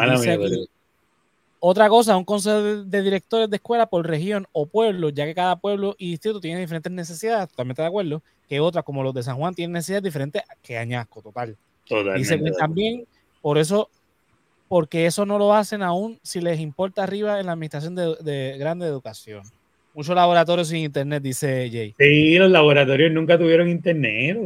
[1.66, 5.56] Otra cosa, un consejo de, directores de escuela por región o pueblo, ya que cada
[5.56, 9.38] pueblo y distrito tiene diferentes necesidades, totalmente de acuerdo, que otras, como los de San
[9.38, 11.56] Juan, tienen necesidades diferentes que Añasco, total.
[11.88, 12.36] Totalmente.
[12.36, 13.08] Y también,
[13.42, 13.90] por eso,
[14.68, 18.58] porque eso no lo hacen aún si les importa arriba en la administración de, de
[18.58, 19.44] grande educación.
[19.94, 21.96] Muchos laboratorios sin internet, dice Jay.
[21.98, 24.38] Sí, los laboratorios nunca tuvieron internet.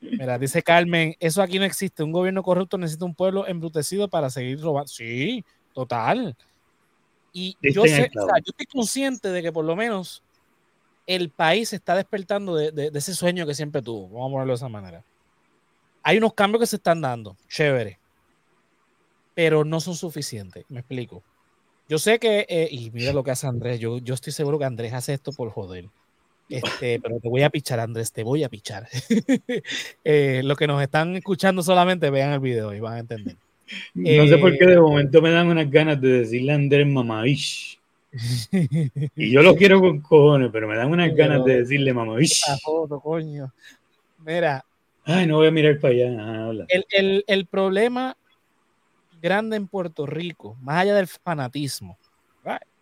[0.00, 2.04] Mira, dice Carmen, eso aquí no existe.
[2.04, 4.86] Un gobierno corrupto necesita un pueblo embrutecido para seguir robando.
[4.86, 5.44] Sí,
[5.78, 6.36] Total.
[7.32, 10.24] Y yo, sé, yo estoy consciente de que por lo menos
[11.06, 14.08] el país está despertando de, ese sueño que siempre tuvo.
[14.08, 15.04] Vamos a ponerlo de esa manera.
[16.02, 18.00] Hay unos cambios que se están dando, chévere,
[19.34, 20.64] pero no son suficientes.
[20.68, 21.22] Me explico.
[21.88, 24.64] Yo sé que, eh, y mira lo que hace Andrés, yo, yo estoy seguro que
[24.64, 25.88] Andrés hace esto por joder.
[26.48, 28.88] Este, pero te voy a pichar, Andrés, te voy a pichar.
[30.02, 33.36] eh, los que nos están escuchando solamente vean el video y van a entender.
[33.94, 36.86] No sé por qué de eh, momento me dan unas ganas de decirle a Andrés
[36.86, 37.78] mamavish.
[39.16, 42.42] y yo lo quiero con cojones, pero me dan unas ganas de decirle mamavish.
[42.62, 43.52] foto, coño.
[44.24, 44.64] Mira.
[45.04, 46.66] Ay, no voy a mirar para allá.
[46.68, 48.16] el, el, el problema
[49.20, 51.98] grande en Puerto Rico, más allá del fanatismo,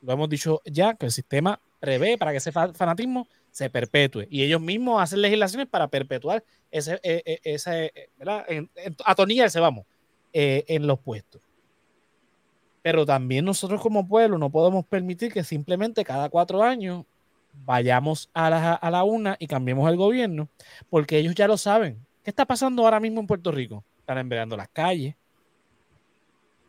[0.03, 4.43] lo hemos dicho ya, que el sistema prevé para que ese fanatismo se perpetúe y
[4.43, 8.45] ellos mismos hacen legislaciones para perpetuar ese, e, e, ese ¿verdad?
[8.49, 8.71] En,
[9.61, 9.87] vamos,
[10.39, 11.41] eh, en los puestos.
[12.83, 17.07] Pero también nosotros como pueblo no podemos permitir que simplemente cada cuatro años
[17.65, 20.47] vayamos a la, a la una y cambiemos el gobierno,
[20.91, 21.97] porque ellos ya lo saben.
[22.23, 23.83] ¿Qué está pasando ahora mismo en Puerto Rico?
[24.01, 25.15] Están enviando las calles,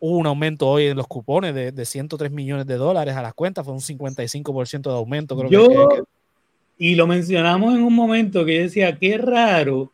[0.00, 3.34] Hubo un aumento hoy en los cupones de, de 103 millones de dólares a las
[3.34, 5.36] cuentas, fue un 55% de aumento.
[5.36, 5.88] Creo yo,
[6.78, 9.92] Y lo mencionamos en un momento que decía, qué raro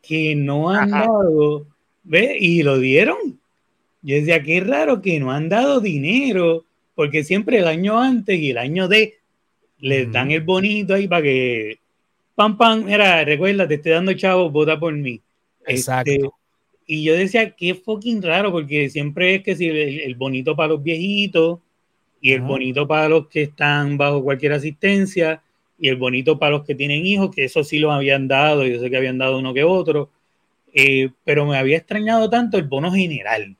[0.00, 1.66] que no han dado,
[2.06, 2.36] ¿ve?
[2.40, 3.38] Y lo dieron.
[4.02, 8.50] Yo decía, qué raro que no han dado dinero, porque siempre el año antes y
[8.50, 9.14] el año de
[9.78, 11.78] les dan el bonito ahí para que,
[12.34, 15.20] pam, pam, mira, recuerda, te estoy dando chavo, vota por mí.
[15.66, 16.10] Exacto.
[16.10, 16.28] Este,
[16.86, 20.82] y yo decía, qué fucking raro, porque siempre es que si el, bonito para los
[20.82, 21.58] viejitos
[22.20, 25.42] y el bonito para los que están bajo cualquier asistencia
[25.78, 28.80] y el bonito para los que tienen hijos, que eso sí lo habían dado, yo
[28.80, 30.10] sé que habían dado uno que otro,
[30.78, 33.56] eh, pero me había extrañado tanto el bono general.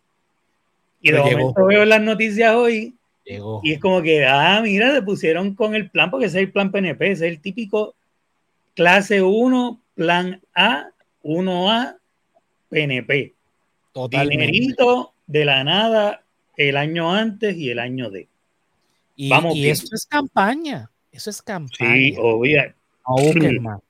[1.00, 2.94] Y de momento veo las noticias hoy
[3.62, 6.52] y es como que, ah, mira, se pusieron con el plan, porque ese es el
[6.52, 7.94] plan PNP, ese es el típico
[8.74, 10.90] clase 1, plan A,
[11.24, 11.96] 1A,
[12.68, 13.34] PNP.
[13.92, 14.44] Totalmente.
[14.44, 16.22] Dinerito de la nada
[16.56, 18.28] el año antes y el año de.
[19.16, 20.90] Y, Vamos y eso es campaña.
[21.10, 21.94] Eso es campaña.
[21.94, 22.74] Sí, obvio.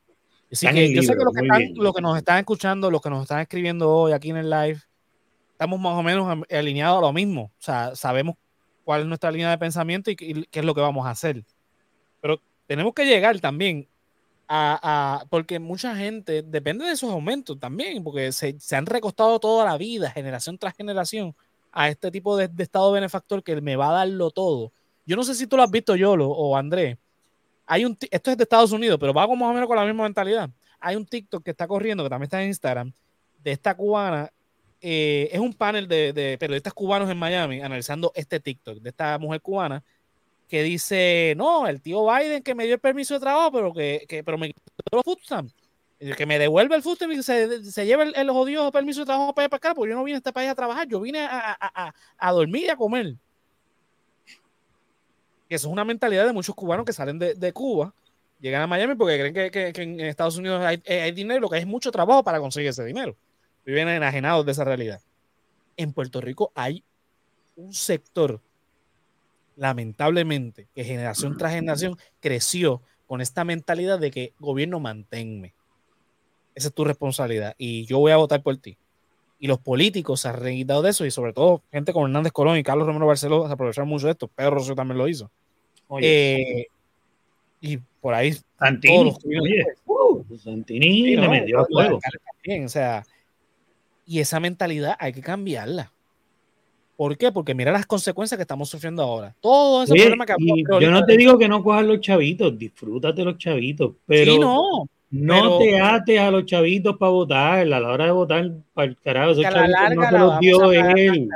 [0.56, 3.10] Así que yo sé que, lo que, están, lo que nos están escuchando, los que
[3.10, 4.80] nos están escribiendo hoy aquí en el live,
[5.52, 7.42] estamos más o menos alineados a lo mismo.
[7.42, 8.36] O sea, sabemos
[8.84, 11.44] cuál es nuestra línea de pensamiento y qué es lo que vamos a hacer.
[12.22, 13.86] Pero tenemos que llegar también
[14.48, 19.76] a, porque mucha gente depende de esos aumentos también, porque se, han recostado toda la
[19.76, 21.34] vida, generación tras generación,
[21.72, 24.72] a este tipo de, estado benefactor que me va a darlo todo.
[25.04, 26.96] Yo no sé si tú lo has visto, Yolo o Andrés.
[27.66, 29.84] Hay un, esto es de Estados Unidos, pero va como más o menos con la
[29.84, 30.48] misma mentalidad.
[30.78, 32.92] Hay un TikTok que está corriendo, que también está en Instagram,
[33.42, 34.30] de esta cubana.
[34.80, 39.40] Eh, es un panel de, periodistas cubanos en Miami analizando este TikTok de esta mujer
[39.40, 39.82] cubana
[40.48, 44.04] que dice, no, el tío Biden que me dio el permiso de trabajo, pero que,
[44.08, 44.62] que pero me quitó
[44.96, 49.06] los que me devuelve el food y se, se lleva el, el, jodido permiso de
[49.06, 51.00] trabajo para ir para acá, porque yo no vine a este país a trabajar, yo
[51.00, 53.16] vine a, a, a, dormir y a comer.
[55.48, 57.94] Eso es una mentalidad de muchos cubanos que salen de, de Cuba,
[58.40, 61.40] llegan a Miami porque creen que, que, que en Estados Unidos hay, eh, hay, dinero,
[61.40, 63.16] lo que hay es mucho trabajo para conseguir ese dinero.
[63.64, 65.00] Viven enajenados de esa realidad.
[65.76, 66.84] En Puerto Rico hay
[67.56, 68.40] un sector
[69.56, 75.54] lamentablemente, que generación tras generación creció con esta mentalidad de que gobierno manténme.
[76.54, 78.78] Esa es tu responsabilidad y yo voy a votar por ti.
[79.38, 82.56] Y los políticos se han reído de eso y sobre todo gente como Hernández Colón
[82.56, 84.28] y Carlos Romero Barceló se aprovecharon mucho de esto.
[84.28, 85.30] Pedro Rosso también lo hizo.
[86.00, 86.66] Eh,
[87.60, 89.12] y por ahí Santini,
[89.86, 92.00] uh, Santini le metió a fuego.
[92.64, 93.04] o sea,
[94.06, 95.92] y esa mentalidad hay que cambiarla.
[96.96, 97.30] ¿Por qué?
[97.30, 99.34] Porque mira las consecuencias que estamos sufriendo ahora.
[99.40, 100.34] Todo ese problema que
[100.80, 105.58] Yo no te digo que no cojas los chavitos, disfrútate los chavitos, pero no, no
[105.58, 109.32] te ates a los chavitos para votar, a la hora de votar, para el carajo,
[109.32, 111.28] esos chavitos no se los dio él.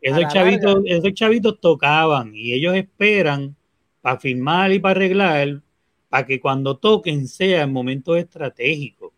[0.00, 3.56] Esos chavitos, esos chavitos tocaban y ellos esperan
[4.00, 5.60] para firmar y para arreglar,
[6.08, 9.12] para que cuando toquen sea en momentos estratégicos.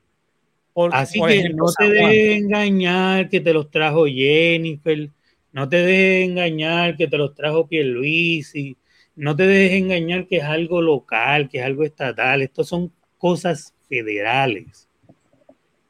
[0.92, 5.10] Así que no te dejes engañar que te los trajo Jennifer,
[5.52, 8.76] no te dejes engañar que te los trajo Pierluisi.
[9.16, 12.40] No te dejes engañar que es algo local, que es algo estatal.
[12.40, 14.88] Estos son cosas federales.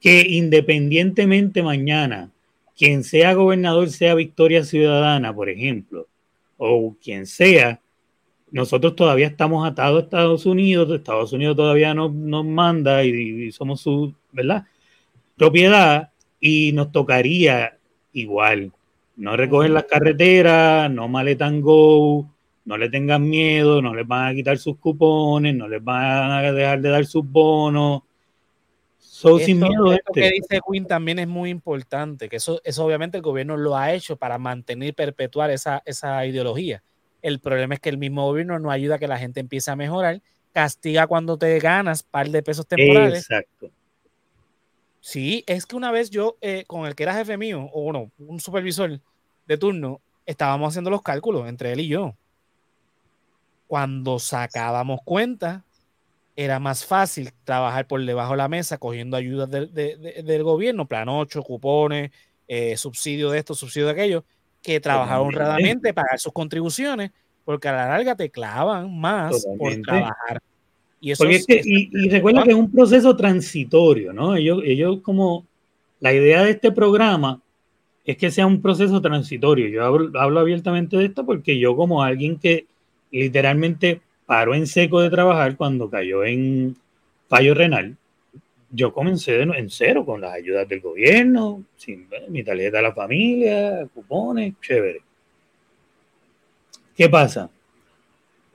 [0.01, 2.31] Que independientemente mañana,
[2.77, 6.07] quien sea gobernador sea Victoria Ciudadana, por ejemplo,
[6.59, 7.81] o quien sea,
[8.51, 13.53] nosotros todavía estamos atados a Estados Unidos, Estados Unidos todavía nos, nos manda y, y,
[13.53, 14.67] somos su, ¿verdad?
[15.37, 16.11] Propiedad
[16.41, 17.79] y nos tocaría
[18.13, 18.73] igual
[19.21, 22.27] no recogen las carreteras, no maletan go,
[22.65, 26.53] no le tengan miedo, no les van a quitar sus cupones, no les van a
[26.53, 28.03] dejar de dar sus bonos.
[28.99, 30.21] sin miedo esto este.
[30.21, 33.93] que dice Quinn también es muy importante, que eso, eso obviamente el gobierno lo ha
[33.93, 36.83] hecho para mantener y perpetuar esa, esa ideología.
[37.23, 39.77] El problema es que el mismo gobierno no ayuda a que la gente empiece a
[39.77, 40.21] mejorar,
[40.53, 43.23] castiga cuando te ganas par de pesos temporales.
[43.31, 43.71] Exacto.
[45.01, 48.11] Sí, es que una vez yo, eh, con el que era jefe mío, o bueno,
[48.19, 49.01] un supervisor
[49.47, 52.15] de turno, estábamos haciendo los cálculos entre él y yo.
[53.71, 55.65] Cuando sacábamos cuenta,
[56.35, 61.41] era más fácil trabajar por debajo de la mesa cogiendo ayudas del gobierno, plan 8,
[61.45, 62.11] cupones,
[62.49, 64.25] eh, subsidio de esto, subsidio de aquello,
[64.61, 67.13] que trabajar honradamente, pagar sus contribuciones,
[67.45, 70.43] porque a la larga te clavan más por trabajar.
[71.01, 74.35] Y, eso y, recuerda que es un proceso transitorio, ¿no?
[74.35, 75.47] Ellos, ellos como,
[76.01, 77.41] la idea de este programa
[78.05, 79.69] es que sea un proceso transitorio.
[79.69, 82.67] Yo hablo, abiertamente de esto porque yo como alguien que
[83.11, 86.77] literalmente paró en seco de trabajar cuando cayó en
[87.29, 87.97] fallo renal,
[88.71, 93.89] yo comencé en cero con las ayudas del gobierno, sin mi tarjeta de la familia,
[93.93, 95.01] cupones, chévere.
[96.97, 97.51] ¿Qué pasa?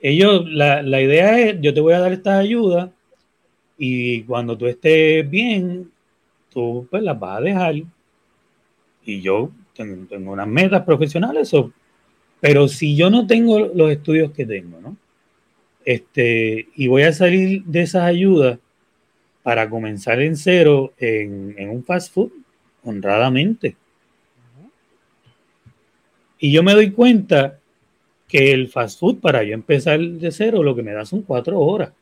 [0.00, 2.90] Ellos, la, la idea es, yo te voy a dar estas ayudas
[3.76, 5.90] y cuando tú estés bien,
[6.50, 7.74] tú pues las vas a dejar
[9.04, 11.54] y yo tengo, unas metas profesionales,
[12.40, 14.96] pero si yo no tengo los estudios que tengo, ¿no?
[15.84, 18.58] Este, y voy a salir de esas ayudas
[19.42, 22.32] para comenzar en cero en, un fast food,
[22.82, 23.76] honradamente.
[26.38, 27.60] Y yo me doy cuenta
[28.26, 31.60] que el fast food, para yo empezar de cero, lo que me da son cuatro
[31.60, 31.92] horas.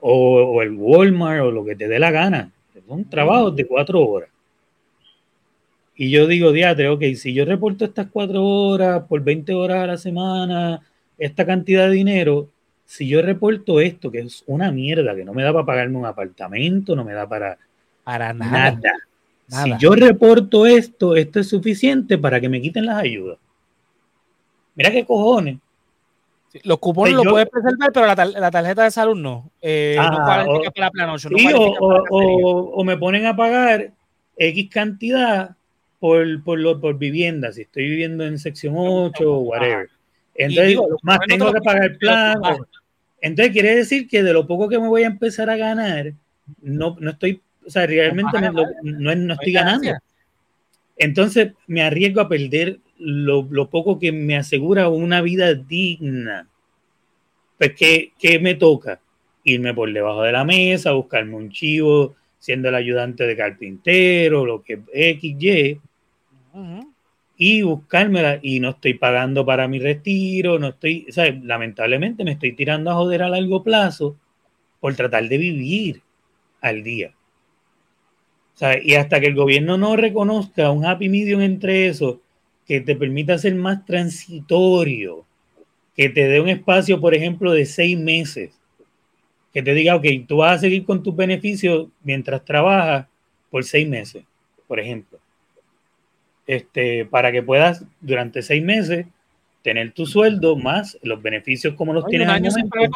[0.00, 2.52] O, o el Walmart o lo que te dé la gana.
[2.86, 4.28] Son trabajos de cuatro horas.
[5.96, 9.86] Y yo digo, diatre, ok, si yo reporto estas cuatro horas por 20 horas a
[9.86, 10.82] la semana,
[11.16, 12.50] esta cantidad de dinero,
[12.84, 16.04] si yo reporto esto, que es una mierda, que no me da para pagarme un
[16.04, 17.56] apartamento, no me da para,
[18.04, 18.92] para nada.
[19.48, 23.38] Si yo reporto esto, esto es suficiente para que me quiten las ayudas.
[24.74, 25.58] Mira qué cojones.
[26.64, 29.50] los cupones los puedes preservar, pero la, tarjeta de salud no.
[29.62, 29.96] Eh,
[32.10, 33.92] o, me ponen a pagar
[34.36, 35.56] X cantidad
[36.06, 39.90] por, por, por vivienda, si estoy viviendo en sección 8 o whatever.
[40.36, 42.36] Entonces, más tengo que pagar el plan.
[43.20, 46.12] entonces, quiere decir que de lo poco que me voy a empezar a ganar,
[46.62, 48.52] no, no estoy, o sea, realmente no,
[49.16, 49.90] no, estoy ganando.
[50.96, 56.46] Entonces, me arriesgo a perder lo, lo, poco que me asegura una vida digna.
[57.58, 59.00] Pues, ¿qué, ¿qué me toca?
[59.42, 64.62] Irme por debajo de la mesa, buscarme un chivo, siendo el ayudante de carpintero, lo
[64.62, 65.80] que X, Y,
[67.36, 71.06] y buscármela y no estoy pagando para mi retiro, no estoy,
[71.42, 74.16] lamentablemente me estoy tirando a joder a largo plazo
[74.80, 76.02] por tratar de vivir
[76.60, 77.12] al día.
[78.82, 82.22] y hasta que el gobierno no reconozca un happy medium entre eso,
[82.66, 85.26] que te permita ser más transitorio,
[85.94, 88.52] que te dé un espacio, por ejemplo, de seis meses,
[89.52, 93.06] que te diga, ok, tú vas a seguir con tus beneficios mientras trabajas
[93.50, 94.24] por seis meses,
[94.66, 95.18] por ejemplo
[96.46, 99.06] este, para que puedas durante seis meses
[99.66, 102.28] tener tu sueldo más los beneficios como los tienes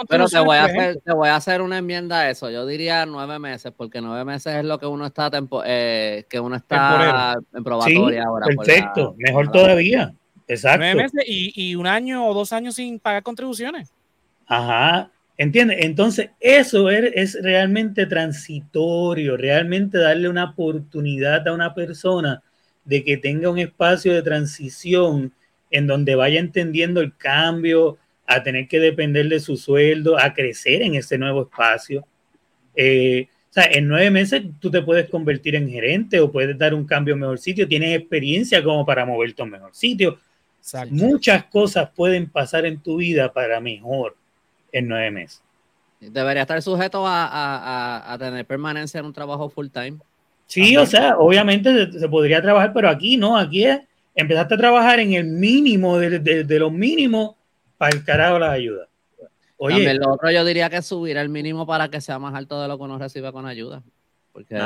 [0.09, 2.49] Pero te voy, a hacer, te voy a hacer una enmienda a eso.
[2.49, 5.33] Yo diría nueve meses, porque nueve meses es lo que uno está
[5.65, 8.47] eh, que uno está en probatoria ahora.
[8.47, 10.15] Perfecto, mejor todavía.
[10.47, 10.79] Exacto.
[10.79, 13.93] Nueve meses y, y, un año o dos años sin pagar contribuciones.
[14.47, 15.11] Ajá.
[15.37, 15.79] ¿Entiendes?
[15.81, 22.43] Entonces, eso es, es realmente transitorio, realmente darle una oportunidad a una persona
[22.85, 25.33] de que tenga un espacio de transición
[25.71, 30.83] en donde vaya entendiendo el cambio, a tener que depender de su sueldo, a crecer
[30.83, 32.07] en ese nuevo espacio.
[32.77, 36.73] Eh, o sea, en nueve meses tú te puedes convertir en gerente o puedes dar
[36.73, 40.19] un cambio a mejor sitio, tienes experiencia como para moverte a un mejor sitio.
[40.91, 44.17] Muchas cosas pueden pasar en tu vida para mejor
[44.71, 45.43] en nueve meses.
[45.99, 49.99] Debería estar sujeto a tener permanencia en un trabajo full time.
[50.51, 53.79] Sí, o sea, obviamente se, podría trabajar, pero aquí no, aquí es,
[54.17, 57.37] empezaste a trabajar en el mínimo de, de, los mínimos
[57.79, 58.89] para el carajo las ayudas.
[59.59, 62.67] Oye, lo otro yo diría que subir el mínimo para que sea más alto de
[62.67, 63.81] lo que uno recibe con ayuda.
[64.33, 64.59] Porque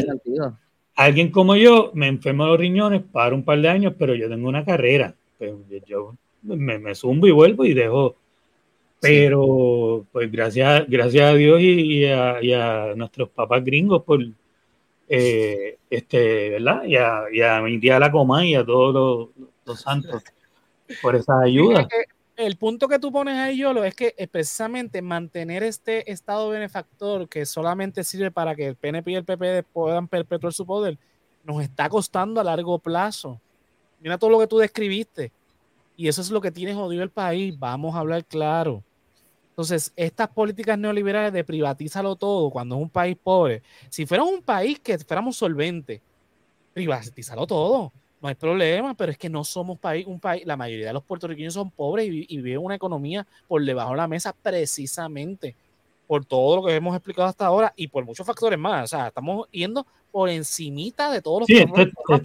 [0.00, 0.58] sentido.
[0.96, 4.28] Alguien como yo me enfermo de los riñones para un par de años, pero yo
[4.28, 5.14] tengo una carrera.
[5.38, 5.52] Pues,
[5.86, 8.16] yo me, me zumbo y vuelvo y dejo
[9.02, 14.20] pero pues gracias, gracias a Dios y, a, nuestros papás gringos por
[15.08, 16.84] eh, este, ¿verdad?
[16.84, 19.30] Y a, y a, mi tía la coma y a todos
[19.64, 20.22] los, santos
[21.02, 21.88] por esa ayuda.
[22.36, 27.44] el punto que tú pones ahí, Yolo, es que precisamente mantener este estado benefactor que
[27.44, 30.96] solamente sirve para que el PNP y el PP puedan perpetuar su poder,
[31.42, 33.40] nos está costando a largo plazo.
[34.00, 35.32] Mira todo lo que tú describiste.
[35.96, 37.58] Y eso es lo que tiene jodido el país.
[37.58, 38.82] Vamos a hablar claro.
[39.52, 43.62] Entonces, estas políticas neoliberales de privatízalo todo cuando es un país pobre.
[43.90, 46.00] Si fuera un país que fuéramos solventes,
[46.72, 47.92] privatízalo todo
[48.22, 51.02] no hay problema, pero es que no somos país, un país, la mayoría de los
[51.02, 55.56] puertorriqueños son pobres y, viven una economía por debajo de la mesa precisamente
[56.06, 58.84] por todo lo que hemos explicado hasta ahora y por muchos factores más.
[58.84, 61.64] O sea, estamos yendo por encimita de todos los Sí,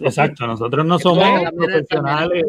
[0.06, 0.46] exacto.
[0.46, 2.46] Nosotros no somos profesionales.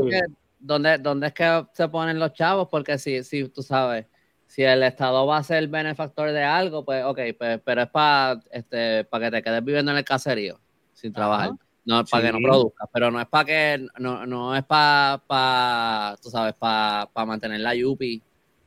[0.59, 2.69] ¿Dónde, ¿Dónde es que se ponen los chavos?
[2.69, 4.05] Porque si, si tú sabes,
[4.49, 8.41] si el Estado va a ser benefactor de algo, pues ok, pues, pero es para
[8.51, 10.59] este, para que te quedes viviendo en el caserío
[10.95, 11.51] sin trabajar.
[11.85, 15.23] No es para que no produzca, pero no es para que, no, no es para,
[15.27, 18.23] pa, tú sabes, para mantener la Yupi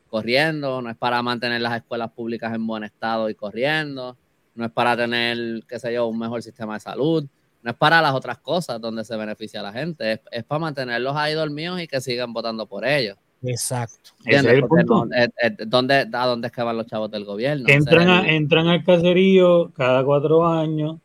[0.07, 4.17] corriendo, no es para mantener las escuelas públicas en buen estado y corriendo,
[4.55, 7.25] no es para tener, qué sé yo, un mejor sistema de salud,
[7.61, 11.15] no es para las otras cosas donde se beneficia a la gente, es, para mantenerlos
[11.15, 13.17] ahí dormidos y que sigan votando por ellos.
[13.43, 14.11] Exacto.
[14.25, 14.43] es
[15.67, 17.65] ¿dónde, ¿A dónde es que van los chavos del gobierno?
[17.67, 20.97] Entran, entran al caserío cada cuatro años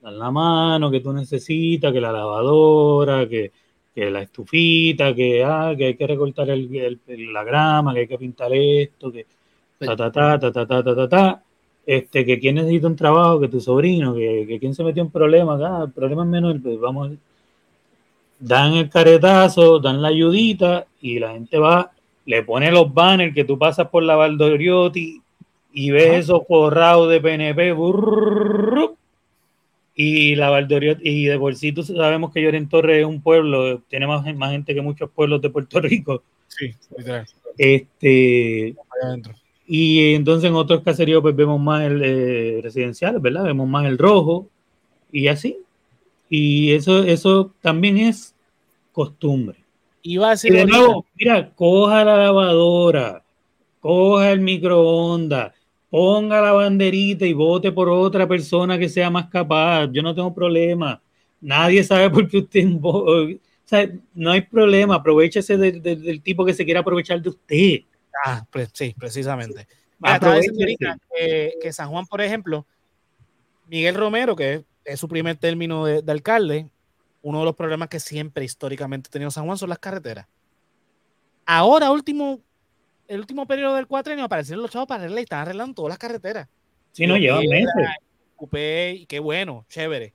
[0.00, 3.52] dan la mano que tú necesitas, que la lavadora, que,
[3.94, 7.00] la estufita, que, ah, que hay que recortar el,
[7.32, 9.26] la grama, que hay que pintar esto, que
[9.78, 11.42] ta ta ta ta ta ta ta ta,
[11.84, 15.10] este, que quién necesita un trabajo, que tu sobrino, que, que quién se metió en
[15.10, 17.10] problemas, ah, el problema es menos, pues vamos,
[18.40, 21.92] dan el caretazo, dan la ayudita y la gente va,
[22.24, 25.22] le pone los banners que tú pasas por la Valdoriotti
[25.72, 28.94] y ves esos forrados de PNP, burr,
[29.94, 34.06] y la Valdoriotti, y de por sí sabemos que Lloren Torres es un pueblo, tiene
[34.06, 36.22] más, más gente que muchos pueblos de Puerto Rico.
[36.48, 37.26] Sí, literal.
[37.56, 38.74] Este,
[39.66, 43.44] y entonces en otros caseríos pues vemos más el eh, residencial, ¿verdad?
[43.44, 44.48] Vemos más el rojo
[45.12, 45.58] y así.
[46.30, 48.36] Y eso, eso también es
[48.92, 49.58] costumbre.
[50.00, 53.22] Y va a de nuevo, mira, coja la lavadora,
[53.80, 55.52] coja el microondas,
[55.90, 59.88] ponga la banderita y vote por otra persona que sea más capaz.
[59.92, 61.02] Yo no tengo problema.
[61.40, 62.64] Nadie sabe por qué usted.
[62.82, 64.96] O sea, no hay problema.
[64.96, 67.82] Aprovechese del tipo que se quiera aprovechar de usted.
[68.24, 69.68] Ah, pues, sí, precisamente.
[71.16, 72.66] que, que, San Juan, por ejemplo,
[73.68, 74.64] Miguel Romero, que es,
[74.96, 76.70] su primer término de, de, alcalde,
[77.22, 80.26] uno de los problemas que siempre históricamente ha tenido San Juan son las carreteras.
[81.46, 82.40] Ahora, último
[83.10, 85.98] el último periodo del cuatrenio aparecieron los chavos para arreglar y están arreglando todas las
[85.98, 86.48] carreteras.
[86.92, 89.00] Sí, no, llevan meses.
[89.00, 90.14] y qué bueno, chévere.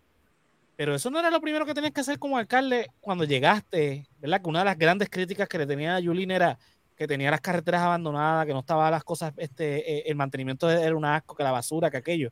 [0.78, 4.41] Pero eso no era lo primero que tenías que hacer como alcalde cuando llegaste, ¿verdad?
[4.41, 6.57] Que una de las grandes críticas que le tenía a Yulín era
[6.95, 10.95] que tenía las carreteras abandonadas, que no estaban las cosas, este, eh, el mantenimiento era
[10.95, 12.32] un asco, que la basura, que aquello.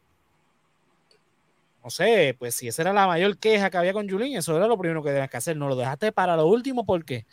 [1.83, 4.67] No sé, pues si esa era la mayor queja que había con Yulín, eso era
[4.67, 5.57] lo primero que tenías que hacer.
[5.57, 7.25] No lo dejaste para lo último, ¿por qué?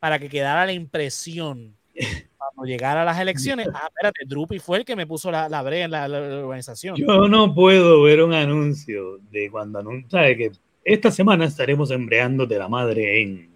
[0.00, 1.76] Para que quedara la impresión
[2.36, 5.62] cuando llegara a las elecciones, ah, espérate, Drupi fue el que me puso la, la
[5.62, 6.96] brea en la, organización.
[6.96, 10.50] Yo no puedo ver un anuncio de cuando anuncia que
[10.84, 13.50] esta semana estaremos embreando de la madre en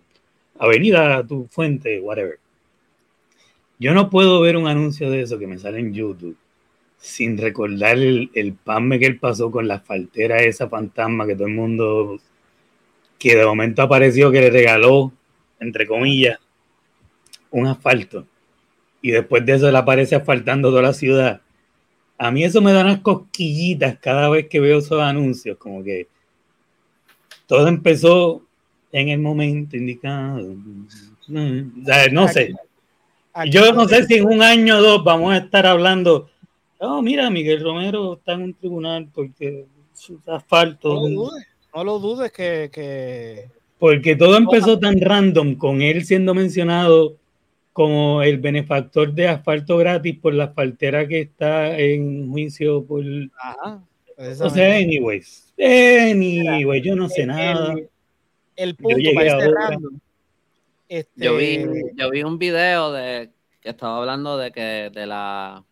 [0.60, 2.38] Avenida Tu Fuente, whatever.
[3.80, 6.36] Yo no puedo ver un anuncio de eso que me sale en YouTube
[6.98, 11.46] sin recordar el, el panme que él pasó con la faltera esa fantasma que todo
[11.46, 12.18] el mundo
[13.18, 15.12] que de momento apareció que le regaló,
[15.60, 16.38] entre comillas,
[17.50, 18.26] un asfalto
[19.06, 21.40] y después de eso le aparece asfaltando toda la ciudad.
[22.18, 26.08] A mí eso me da unas cosquillitas cada vez que veo esos anuncios, como que
[27.46, 28.42] todo empezó
[28.90, 30.56] en el momento indicado.
[31.28, 32.54] No sé.
[33.48, 36.30] Yo no sé si en un año o dos vamos a estar hablando.
[36.78, 39.66] Oh, mira, Miguel Romero está en un tribunal porque
[40.26, 40.94] asfalto.
[40.94, 43.50] No lo dudes, no lo dudes que, que...
[43.78, 47.16] Porque todo empezó tan random con él siendo mencionado
[47.72, 53.04] como el benefactor de asfalto gratis por la asfaltera que está en juicio por...
[53.38, 53.82] Ajá,
[54.18, 57.74] o sea, anyways, anyway, yo no sé nada.
[58.56, 59.78] El, punto yo, para
[60.88, 61.10] este...
[61.16, 65.62] yo, vi, yo vi un video de que estaba hablando de que de la...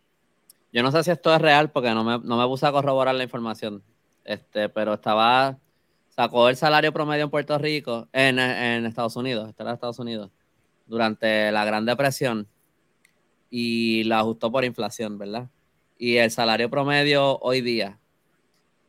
[0.74, 3.14] Yo no sé si esto es real porque no me, no me puse a corroborar
[3.14, 3.82] la información,
[4.24, 5.58] este, pero estaba...
[6.08, 10.30] Sacó el salario promedio en Puerto Rico, en, en Estados Unidos, en Estados Unidos
[10.86, 12.46] durante la Gran Depresión
[13.50, 15.48] y la ajustó por inflación, ¿verdad?
[15.96, 18.00] Y el salario promedio hoy día.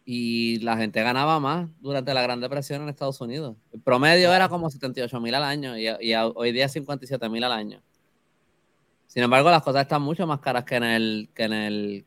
[0.05, 3.57] Y la gente ganaba más durante la Gran Depresión en Estados Unidos.
[3.73, 7.81] El promedio era como 78 mil al año y, hoy día 57 mil al año.
[9.15, 12.05] Sin embargo, las cosas están mucho más caras que en el, que en el,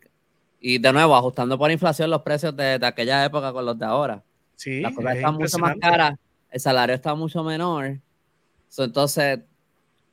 [0.60, 4.22] y de nuevo, ajustando por inflación los precios de, aquella época con los de ahora.
[4.56, 6.18] Sí, las cosas están mucho más caras,
[6.50, 7.98] el salario está mucho menor.
[8.76, 9.40] entonces,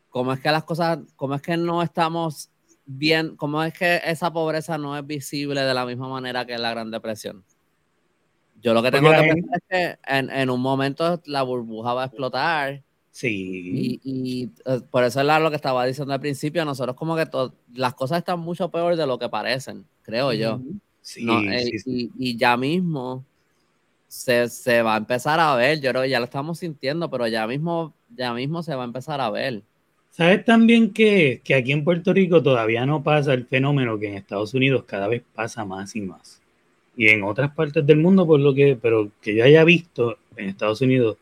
[0.10, 2.50] ¿cómo es que las cosas, cómo es que no estamos
[2.86, 6.72] bien, cómo es que esa pobreza no es visible de la misma manera que la
[6.72, 7.44] Gran Depresión?
[8.62, 12.04] Yo lo que tengo que pensar es que en, en, un momento la burbuja va
[12.04, 12.85] a explotar.
[13.16, 14.02] Sí.
[14.04, 16.66] Y, eh, por eso es lo que estaba diciendo al principio.
[16.66, 17.26] Nosotros, como que
[17.74, 20.60] las cosas están mucho peor de lo que parecen, creo yo.
[21.00, 23.24] Sí, eh, Y, y, ya mismo
[24.10, 25.80] se, se, va a empezar a ver.
[25.80, 28.88] Yo creo que ya lo estamos sintiendo, pero ya mismo, ya mismo se va a
[28.88, 29.62] empezar a ver.
[30.12, 34.16] ¿Sabes también que, que aquí en Puerto Rico todavía no pasa el fenómeno que en
[34.16, 36.42] Estados Unidos cada vez pasa más y más?
[36.98, 40.50] y en otras partes del mundo, por lo que, pero que yo haya visto en
[40.50, 41.18] Estados Unidos,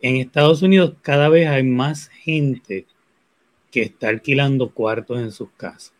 [0.00, 2.86] en Estados Unidos cada vez hay más gente
[3.70, 5.92] que está alquilando cuartos en sus casas.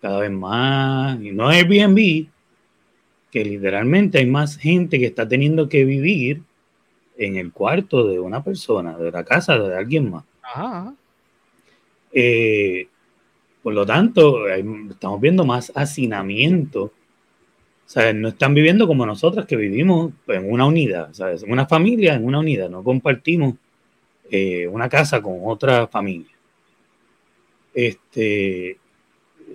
[0.00, 2.28] Cada vez más, y no Airbnb,
[3.30, 6.42] que literalmente hay más gente que está teniendo que vivir
[7.16, 10.24] en el cuarto de una persona, de la casa de alguien más.
[12.12, 12.88] Eh,
[13.62, 16.92] por lo tanto, estamos viendo más hacinamiento.
[18.14, 21.42] No están viviendo como nosotras que vivimos en una unidad, ¿sabes?
[21.42, 23.54] Una familia en una unidad, no compartimos
[24.30, 26.30] eh, una casa con otra familia.
[27.72, 28.78] Este,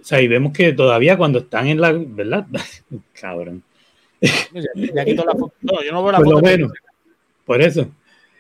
[0.02, 2.48] o sea, y vemos que todavía cuando están en la, ¿verdad?
[3.14, 3.64] Cabrón.
[4.22, 5.54] Ya, quito la foto.
[5.62, 6.74] No, yo no veo la foto.
[7.46, 7.92] por eso.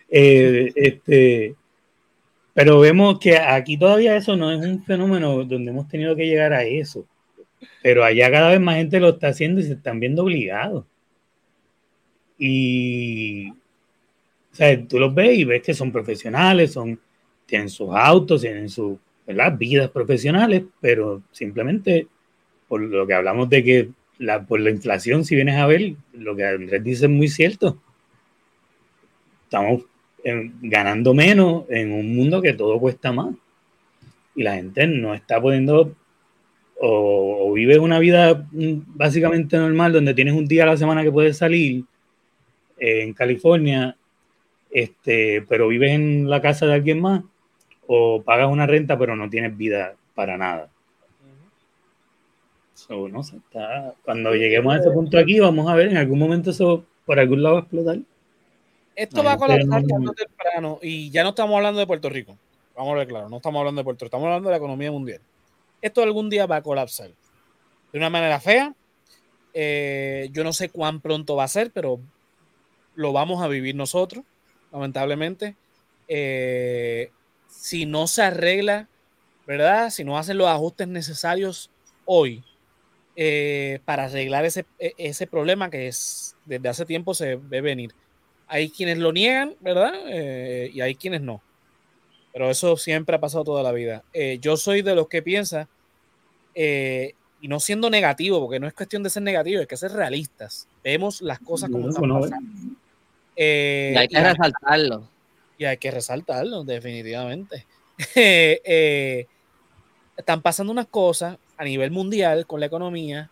[0.10, 1.56] Eh, este,
[2.54, 6.54] pero vemos que aquí todavía eso no es un fenómeno donde hemos tenido que llegar
[6.54, 7.06] a eso.
[7.82, 10.86] Pero allá cada vez más gente lo está haciendo y se están viendo obligados.
[12.38, 13.49] Y
[14.53, 16.99] o sea, tú los ves y ves que son profesionales, son,
[17.47, 18.99] tienen sus autos, tienen sus
[19.57, 22.07] vidas profesionales, pero simplemente
[22.68, 23.89] por lo que hablamos de que
[24.20, 27.82] la, por la inflación, si vienes a ver, lo que Andrés dice es muy cierto.
[29.45, 29.86] Estamos
[30.61, 33.34] ganando menos en un mundo que todo cuesta más.
[34.36, 35.95] Y la gente no está pudiendo
[36.86, 41.12] o, vive una vida mm, básicamente normal donde tienes un día a la semana que
[41.12, 41.86] puedes salir
[42.78, 43.96] eh, en California,
[44.70, 47.24] este, pero vives en la casa de alguien más
[47.88, 50.70] o pagas una renta pero no tienes vida para nada.
[52.90, 53.38] no sé,
[54.04, 57.44] cuando lleguemos a ese punto aquí, vamos a ver, en algún momento eso por algún
[57.44, 57.98] lado va a explotar.
[58.96, 62.38] Esto va a colapsar tarde o temprano y ya no estamos hablando de Puerto Rico.
[62.76, 64.92] Vamos a ver claro, no estamos hablando de Puerto Rico, estamos hablando de la economía
[64.92, 65.22] mundial.
[65.84, 67.12] Esto algún día va a colapsar.
[67.92, 68.74] De una manera fea.
[69.54, 72.00] Eh, yo no sé cuán pronto va a ser, pero
[72.96, 74.26] lo vamos a vivir nosotros,
[74.72, 75.56] lamentablemente.
[76.08, 77.12] Eh,
[77.48, 78.90] si no se arregla,
[79.46, 79.92] ¿verdad?
[79.92, 81.70] Si no hacen los ajustes necesarios
[82.06, 82.44] hoy
[83.16, 87.94] eh, para arreglar ese, e, ese problema que es desde hace tiempo se ve venir
[88.54, 89.94] hay quienes lo niegan, ¿verdad?
[90.08, 91.42] Eh, y hay quienes no.
[92.34, 94.04] Pero eso siempre ha pasado toda la vida.
[94.12, 95.70] Eh, yo soy de los que piensa,
[96.56, 99.92] eh, y no siendo negativo, porque no es cuestión de ser negativo, es que ser
[99.92, 100.68] realistas.
[100.84, 102.48] Vemos las cosas como están pasando.
[103.38, 103.42] y
[103.96, 105.08] hay que resaltarlo.
[105.58, 107.66] Y hay que resaltarlo, definitivamente.
[110.18, 113.30] están pasando unas cosas a nivel mundial con la economía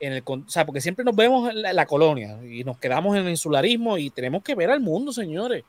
[0.00, 3.24] en el, o sea, porque siempre nos vemos en la, colonia y nos quedamos en
[3.24, 5.64] el insularismo y tenemos que ver al mundo, señores.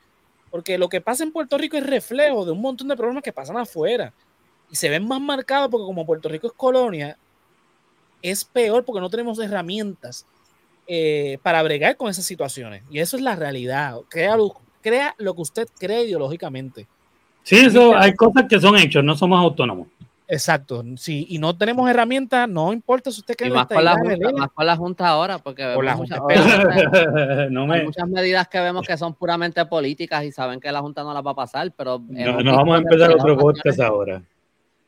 [0.56, 3.30] Porque lo que pasa en Puerto Rico es reflejo de un montón de problemas que
[3.30, 4.14] pasan afuera.
[4.70, 7.18] Y se ven más marcados porque como Puerto Rico es colonia,
[8.22, 10.24] es peor porque no tenemos herramientas
[10.86, 12.82] eh, para bregar con esas situaciones.
[12.90, 13.98] Y eso es la realidad.
[14.08, 16.86] Crea lo, crea lo que usted cree ideológicamente.
[17.42, 19.88] Sí, eso hay cosas que son hechos, no somos autónomos.
[20.28, 24.32] Exacto, sí, y no tenemos herramientas, no importa si usted cree más, con la junta,
[24.32, 26.18] más con la Junta ahora, porque vemos muchas,
[27.50, 31.04] no hay muchas medidas que vemos que son puramente políticas y saben que la Junta
[31.04, 32.02] no las va a pasar, pero...
[32.08, 34.22] No, vamos a empezar otro podcast ahora.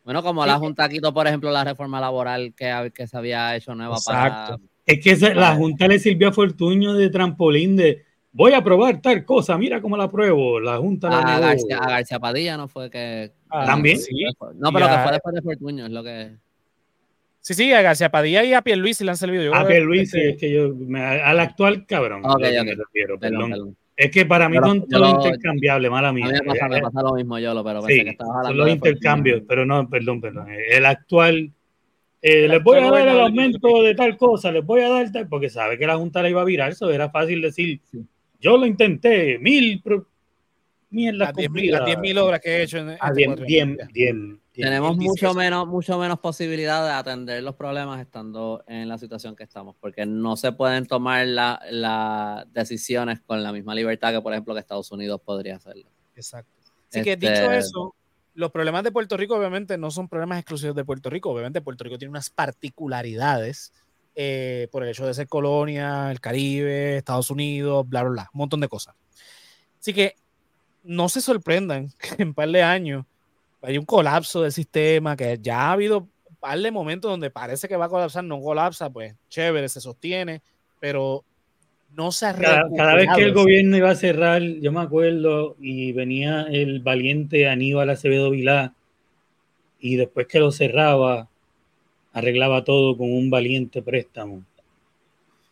[0.05, 3.75] Bueno, como la Junta quitó, por ejemplo, la reforma laboral que, que se había hecho
[3.75, 4.57] nueva Exacto.
[4.57, 4.69] para...
[4.87, 9.25] Es que la Junta le sirvió a Fortuño de trampolín de voy a probar tal
[9.25, 10.61] cosa, mira cómo la pruebo.
[10.61, 13.33] La Junta a, García, a García Padilla no fue que.
[13.51, 13.99] Ah, También.
[13.99, 14.25] Sí.
[14.57, 16.33] No, pero que fue después de Fortuño, es lo que.
[17.41, 19.45] Sí, sí, a García Padilla y a Pierluisi le han servido.
[19.45, 20.75] Yo a Pierluisi, es que yo.
[20.95, 22.23] al actual cabrón.
[22.25, 22.65] Okay, okay.
[22.65, 26.27] Me refiero, perdón, Es que para mí son todos intercambiables, mala mía.
[26.27, 28.17] A mí me pasa, me pasa lo mismo yo, pero sí, que.
[28.19, 30.49] Son los intercambios, pero no, perdón, perdón.
[30.51, 31.51] El actual.
[32.21, 35.29] Eh, les voy a dar el aumento de tal cosa, les voy a dar tal,
[35.29, 37.81] porque sabe que la Junta la iba a virar, eso era fácil decir,
[38.41, 39.81] yo lo intenté, mil.
[40.91, 41.29] Mierdas.
[41.37, 42.79] Las 10.000 obras que he hecho.
[42.79, 48.01] En, ah, bien, bien, bien, Tenemos mucho menos, mucho menos posibilidad de atender los problemas
[48.01, 53.53] estando en la situación que estamos, porque no se pueden tomar las decisiones con la
[53.53, 55.89] misma libertad que, por ejemplo, que Estados Unidos podría hacerlo.
[56.17, 56.53] Exacto.
[56.91, 57.95] Así que dicho este, eso,
[58.35, 61.31] los problemas de Puerto Rico obviamente no son problemas exclusivos de Puerto Rico.
[61.31, 63.73] Obviamente Puerto Rico tiene unas particularidades
[64.15, 68.39] eh, por el hecho de ser colonia, el Caribe, Estados Unidos, bla, bla, bla, un
[68.39, 68.95] montón de cosas.
[69.81, 70.17] Así que
[70.85, 73.05] no se sorprendan que en un par de años
[73.63, 77.69] hay un colapso del sistema, que ya ha habido un par de momentos donde parece
[77.69, 80.43] que va a colapsar, no colapsa, pues chévere, se sostiene,
[80.79, 81.25] pero
[81.97, 85.93] no se cada, cada vez que el gobierno iba a cerrar, yo me acuerdo, y
[85.93, 88.75] venía el valiente Aníbal Acevedo Vilá,
[89.81, 91.29] y después que lo cerraba,
[92.13, 94.43] arreglaba todo con un valiente préstamo.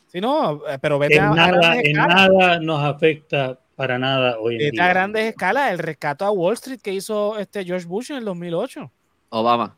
[0.09, 4.57] Sí, no, eh, pero vete en a, nada, en nada nos afecta para nada hoy
[4.61, 4.85] en día.
[4.85, 8.25] a grandes escalas, el rescate a Wall Street que hizo este George Bush en el
[8.25, 8.91] 2008.
[9.29, 9.77] Obama.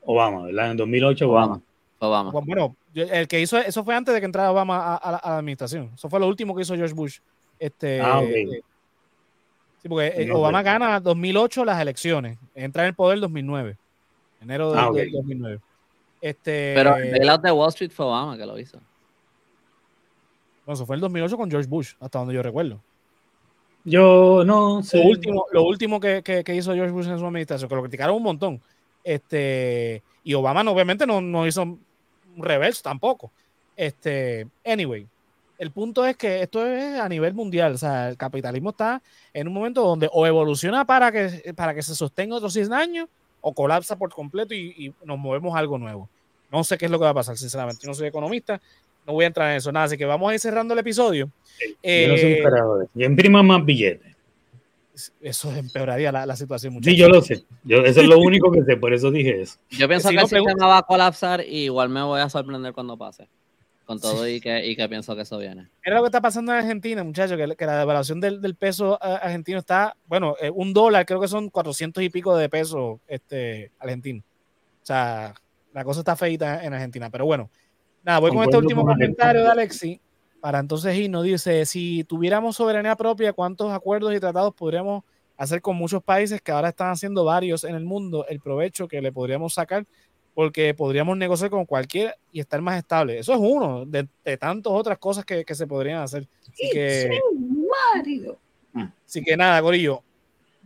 [0.00, 0.70] Obama, ¿verdad?
[0.72, 1.60] En 2008 Obama.
[1.98, 2.30] Obama.
[2.32, 5.90] Bueno, el que hizo eso fue antes de que entrara Obama a, la, administración.
[5.94, 7.18] Eso fue lo último que hizo George Bush.
[7.58, 8.62] Este, ah, eh,
[9.80, 13.76] sí, porque eh, Obama gana 2008 las elecciones, entra en el poder 2009,
[14.40, 15.60] enero de, ah, 2009.
[16.20, 18.80] Este, Pero el bailout de Wall Street fue Obama que lo hizo.
[20.64, 22.80] Bueno, eso fue el 2008 con George Bush, hasta donde yo recuerdo.
[23.84, 24.98] Yo no sé.
[24.98, 28.16] Lo último, lo último que, que, hizo George Bush en su administración, que lo criticaron
[28.16, 28.60] un montón.
[29.02, 31.80] Este, y Obama obviamente no, no hizo un
[32.36, 33.32] reverso tampoco.
[33.76, 35.06] Este, anyway,
[35.58, 37.74] el punto es que esto es a nivel mundial.
[37.74, 39.02] O sea, el capitalismo está
[39.32, 43.08] en un momento donde o evoluciona para que, para que se sostenga otros 100 años
[43.40, 46.08] o colapsa por completo y, y, nos movemos a algo nuevo.
[46.50, 47.82] No sé qué es lo que va a pasar, sinceramente.
[47.82, 48.60] Yo no soy economista,
[49.06, 49.86] no voy a entrar en eso, nada.
[49.86, 51.30] Así que vamos a ir cerrando el episodio.
[51.82, 52.42] yo no soy eh,
[52.94, 54.12] Y imprima más billetes.
[55.20, 56.90] Eso empeoraría la, la situación mucho.
[56.90, 57.44] Sí, yo lo sé.
[57.64, 59.58] Yo, eso es lo único que sé, por eso dije eso.
[59.70, 62.96] Yo pienso que el sistema va a colapsar y igual me voy a sorprender cuando
[62.96, 63.28] pase.
[63.86, 65.68] Con todo y, que, y que pienso que eso viene.
[65.82, 68.96] Era lo que está pasando en Argentina, muchachos, que, que la devaluación del, del, peso
[69.02, 73.72] argentino está, bueno, eh, un dólar, creo que son 400 y pico de pesos este,
[73.80, 74.22] argentino.
[74.82, 75.34] O sea,
[75.72, 77.10] la cosa está feita en Argentina.
[77.10, 77.50] Pero bueno,
[78.02, 80.00] Nada, voy con este último comentario de Alexi.
[80.40, 85.04] Para entonces irnos, dice: si tuviéramos soberanía propia, ¿cuántos acuerdos y tratados podríamos
[85.36, 88.26] hacer con muchos países que ahora están haciendo varios en el mundo?
[88.28, 89.86] El provecho que le podríamos sacar,
[90.34, 93.18] porque podríamos negociar con cualquiera y estar más estable.
[93.18, 96.26] Eso es uno de, tantas otras cosas que, se podrían hacer.
[96.50, 97.20] Así que,
[99.06, 100.02] así que nada, Gorillo.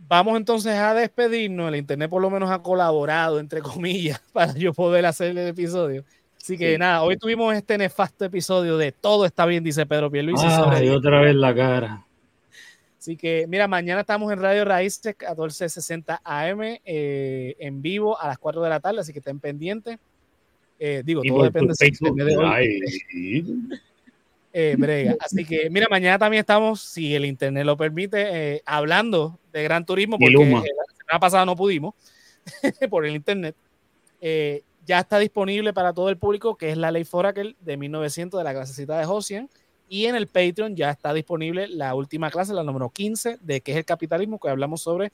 [0.07, 1.69] Vamos entonces a despedirnos.
[1.69, 6.03] El Internet por lo menos ha colaborado, entre comillas, para yo poder hacer el episodio.
[6.47, 10.45] Así que nada, hoy tuvimos este nefasto episodio de Todo está bien, dice Pedro Pierluisi.
[10.47, 12.05] Ay, otra vez la cara.
[12.97, 18.37] Así que, mira, mañana estamos en Radio Raíces 1460 AM eh, en vivo a las
[18.37, 19.99] 4 de la tarde, así que estén pendientes.
[20.79, 23.43] Eh, digo, todo depende de
[24.53, 25.17] eh, brega.
[25.19, 30.17] Así que, mira, mañana también estamos, si el internet lo permite, hablando de Gran Turismo,
[30.17, 30.63] porque la
[30.97, 31.93] semana pasada no pudimos
[32.89, 33.53] por el internet
[34.87, 38.43] ya está disponible para todo el público, que es la ley Foraker de 1900 de
[38.43, 39.49] la clasecita de Hosian.
[39.89, 43.73] Y en el Patreon ya está disponible la última clase, la número 15, de qué
[43.73, 45.11] es el capitalismo, que hablamos sobre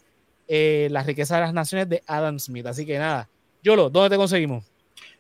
[0.48, 2.68] eh, la riqueza de las naciones de Adam Smith.
[2.68, 3.28] Así que nada,
[3.64, 4.64] Yolo, ¿dónde te conseguimos?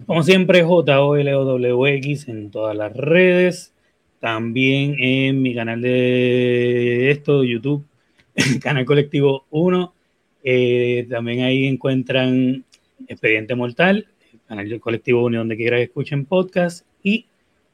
[0.05, 3.73] Como siempre, JOLOWX en todas las redes.
[4.19, 7.85] También en mi canal de esto, YouTube,
[8.61, 9.93] Canal Colectivo 1.
[10.43, 12.65] Eh, también ahí encuentran
[13.07, 14.07] Expediente Mortal
[14.55, 16.85] canal colectivo Unión, donde quiera que escuchen podcast.
[17.01, 17.25] Y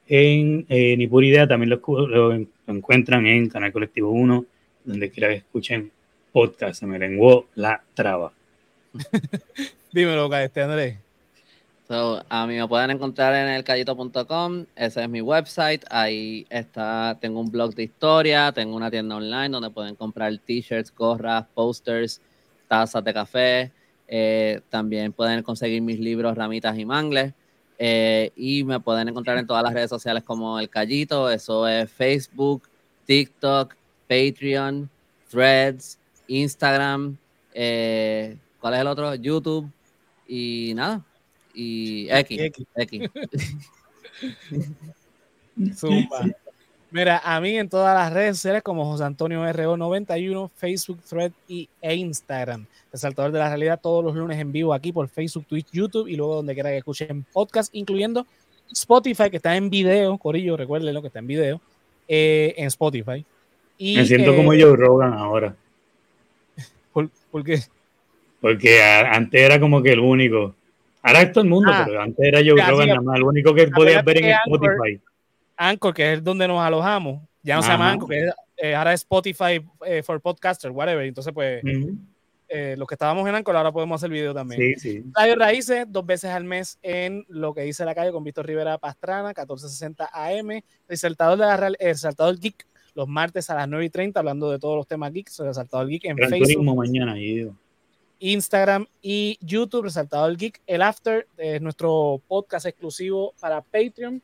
[0.08, 4.44] en eh, Ni Pura Idea también lo, encuentran en Canal Colectivo 1,
[4.84, 5.90] donde quiera que escuchen
[6.32, 6.80] podcast.
[6.80, 8.32] Se me lenguó la traba.
[9.92, 10.96] Dímelo, este Andrés.
[11.86, 17.40] So, a mí me pueden encontrar en elcallito.com, ese es mi website, ahí está, tengo
[17.40, 22.20] un blog de historia, tengo una tienda online donde pueden comprar t-shirts, gorras, posters,
[22.68, 23.72] tazas de café,
[24.12, 27.32] eh, también pueden conseguir mis libros Ramitas y Mangles.
[27.78, 31.30] Eh, y me pueden encontrar en todas las redes sociales como El Callito.
[31.30, 32.68] Eso es Facebook,
[33.06, 33.74] TikTok,
[34.08, 34.90] Patreon,
[35.30, 35.96] Threads,
[36.26, 37.16] Instagram.
[37.54, 39.14] Eh, ¿Cuál es el otro?
[39.14, 39.70] YouTube.
[40.26, 41.04] Y nada.
[41.54, 42.40] Y X.
[42.40, 42.66] X.
[42.74, 43.10] X.
[46.92, 51.68] Mira, a mí en todas las redes sociales como José Antonio RO91, Facebook, Thread y,
[51.80, 52.66] e Instagram.
[52.92, 56.16] Resaltador de la realidad todos los lunes en vivo aquí por Facebook, Twitch, YouTube y
[56.16, 58.26] luego donde quiera que escuchen podcast, incluyendo
[58.72, 61.60] Spotify, que está en video, Corillo, recuerden lo que está en video,
[62.08, 63.24] eh, en Spotify.
[63.78, 65.54] Me siento como Joe Rogan ahora.
[66.92, 67.60] ¿Por, qué?
[68.40, 70.56] Porque antes era como que el único.
[71.02, 71.84] Ahora es todo el mundo, ah.
[71.86, 74.68] pero antes era Joe Rogan nada más, el único que podías ver en Spotify.
[74.92, 75.10] Anchor,
[75.94, 79.64] que es donde nos alojamos, ya no se llama Anchor, que eh, ahora es Spotify
[79.86, 81.04] eh, for Podcasters, whatever.
[81.04, 81.62] Entonces, pues,
[82.48, 84.60] eh, los que estábamos en Anchor, ahora podemos hacer video también.
[84.78, 85.04] Sí, sí.
[85.14, 88.78] Radio Raíces, dos veces al mes en lo que dice la calle con Víctor Rivera
[88.78, 90.62] Pastrana, 1460 AM.
[90.88, 94.76] Resaltador, de la, Resaltador Geek, los martes a las 9 y 30, hablando de todos
[94.76, 95.38] los temas geeks.
[95.38, 96.76] Resaltador Geek en Facebook.
[96.76, 97.16] mañana,
[98.18, 100.60] Instagram y YouTube, Resaltador Geek.
[100.66, 104.22] El After es nuestro podcast exclusivo para Patreon.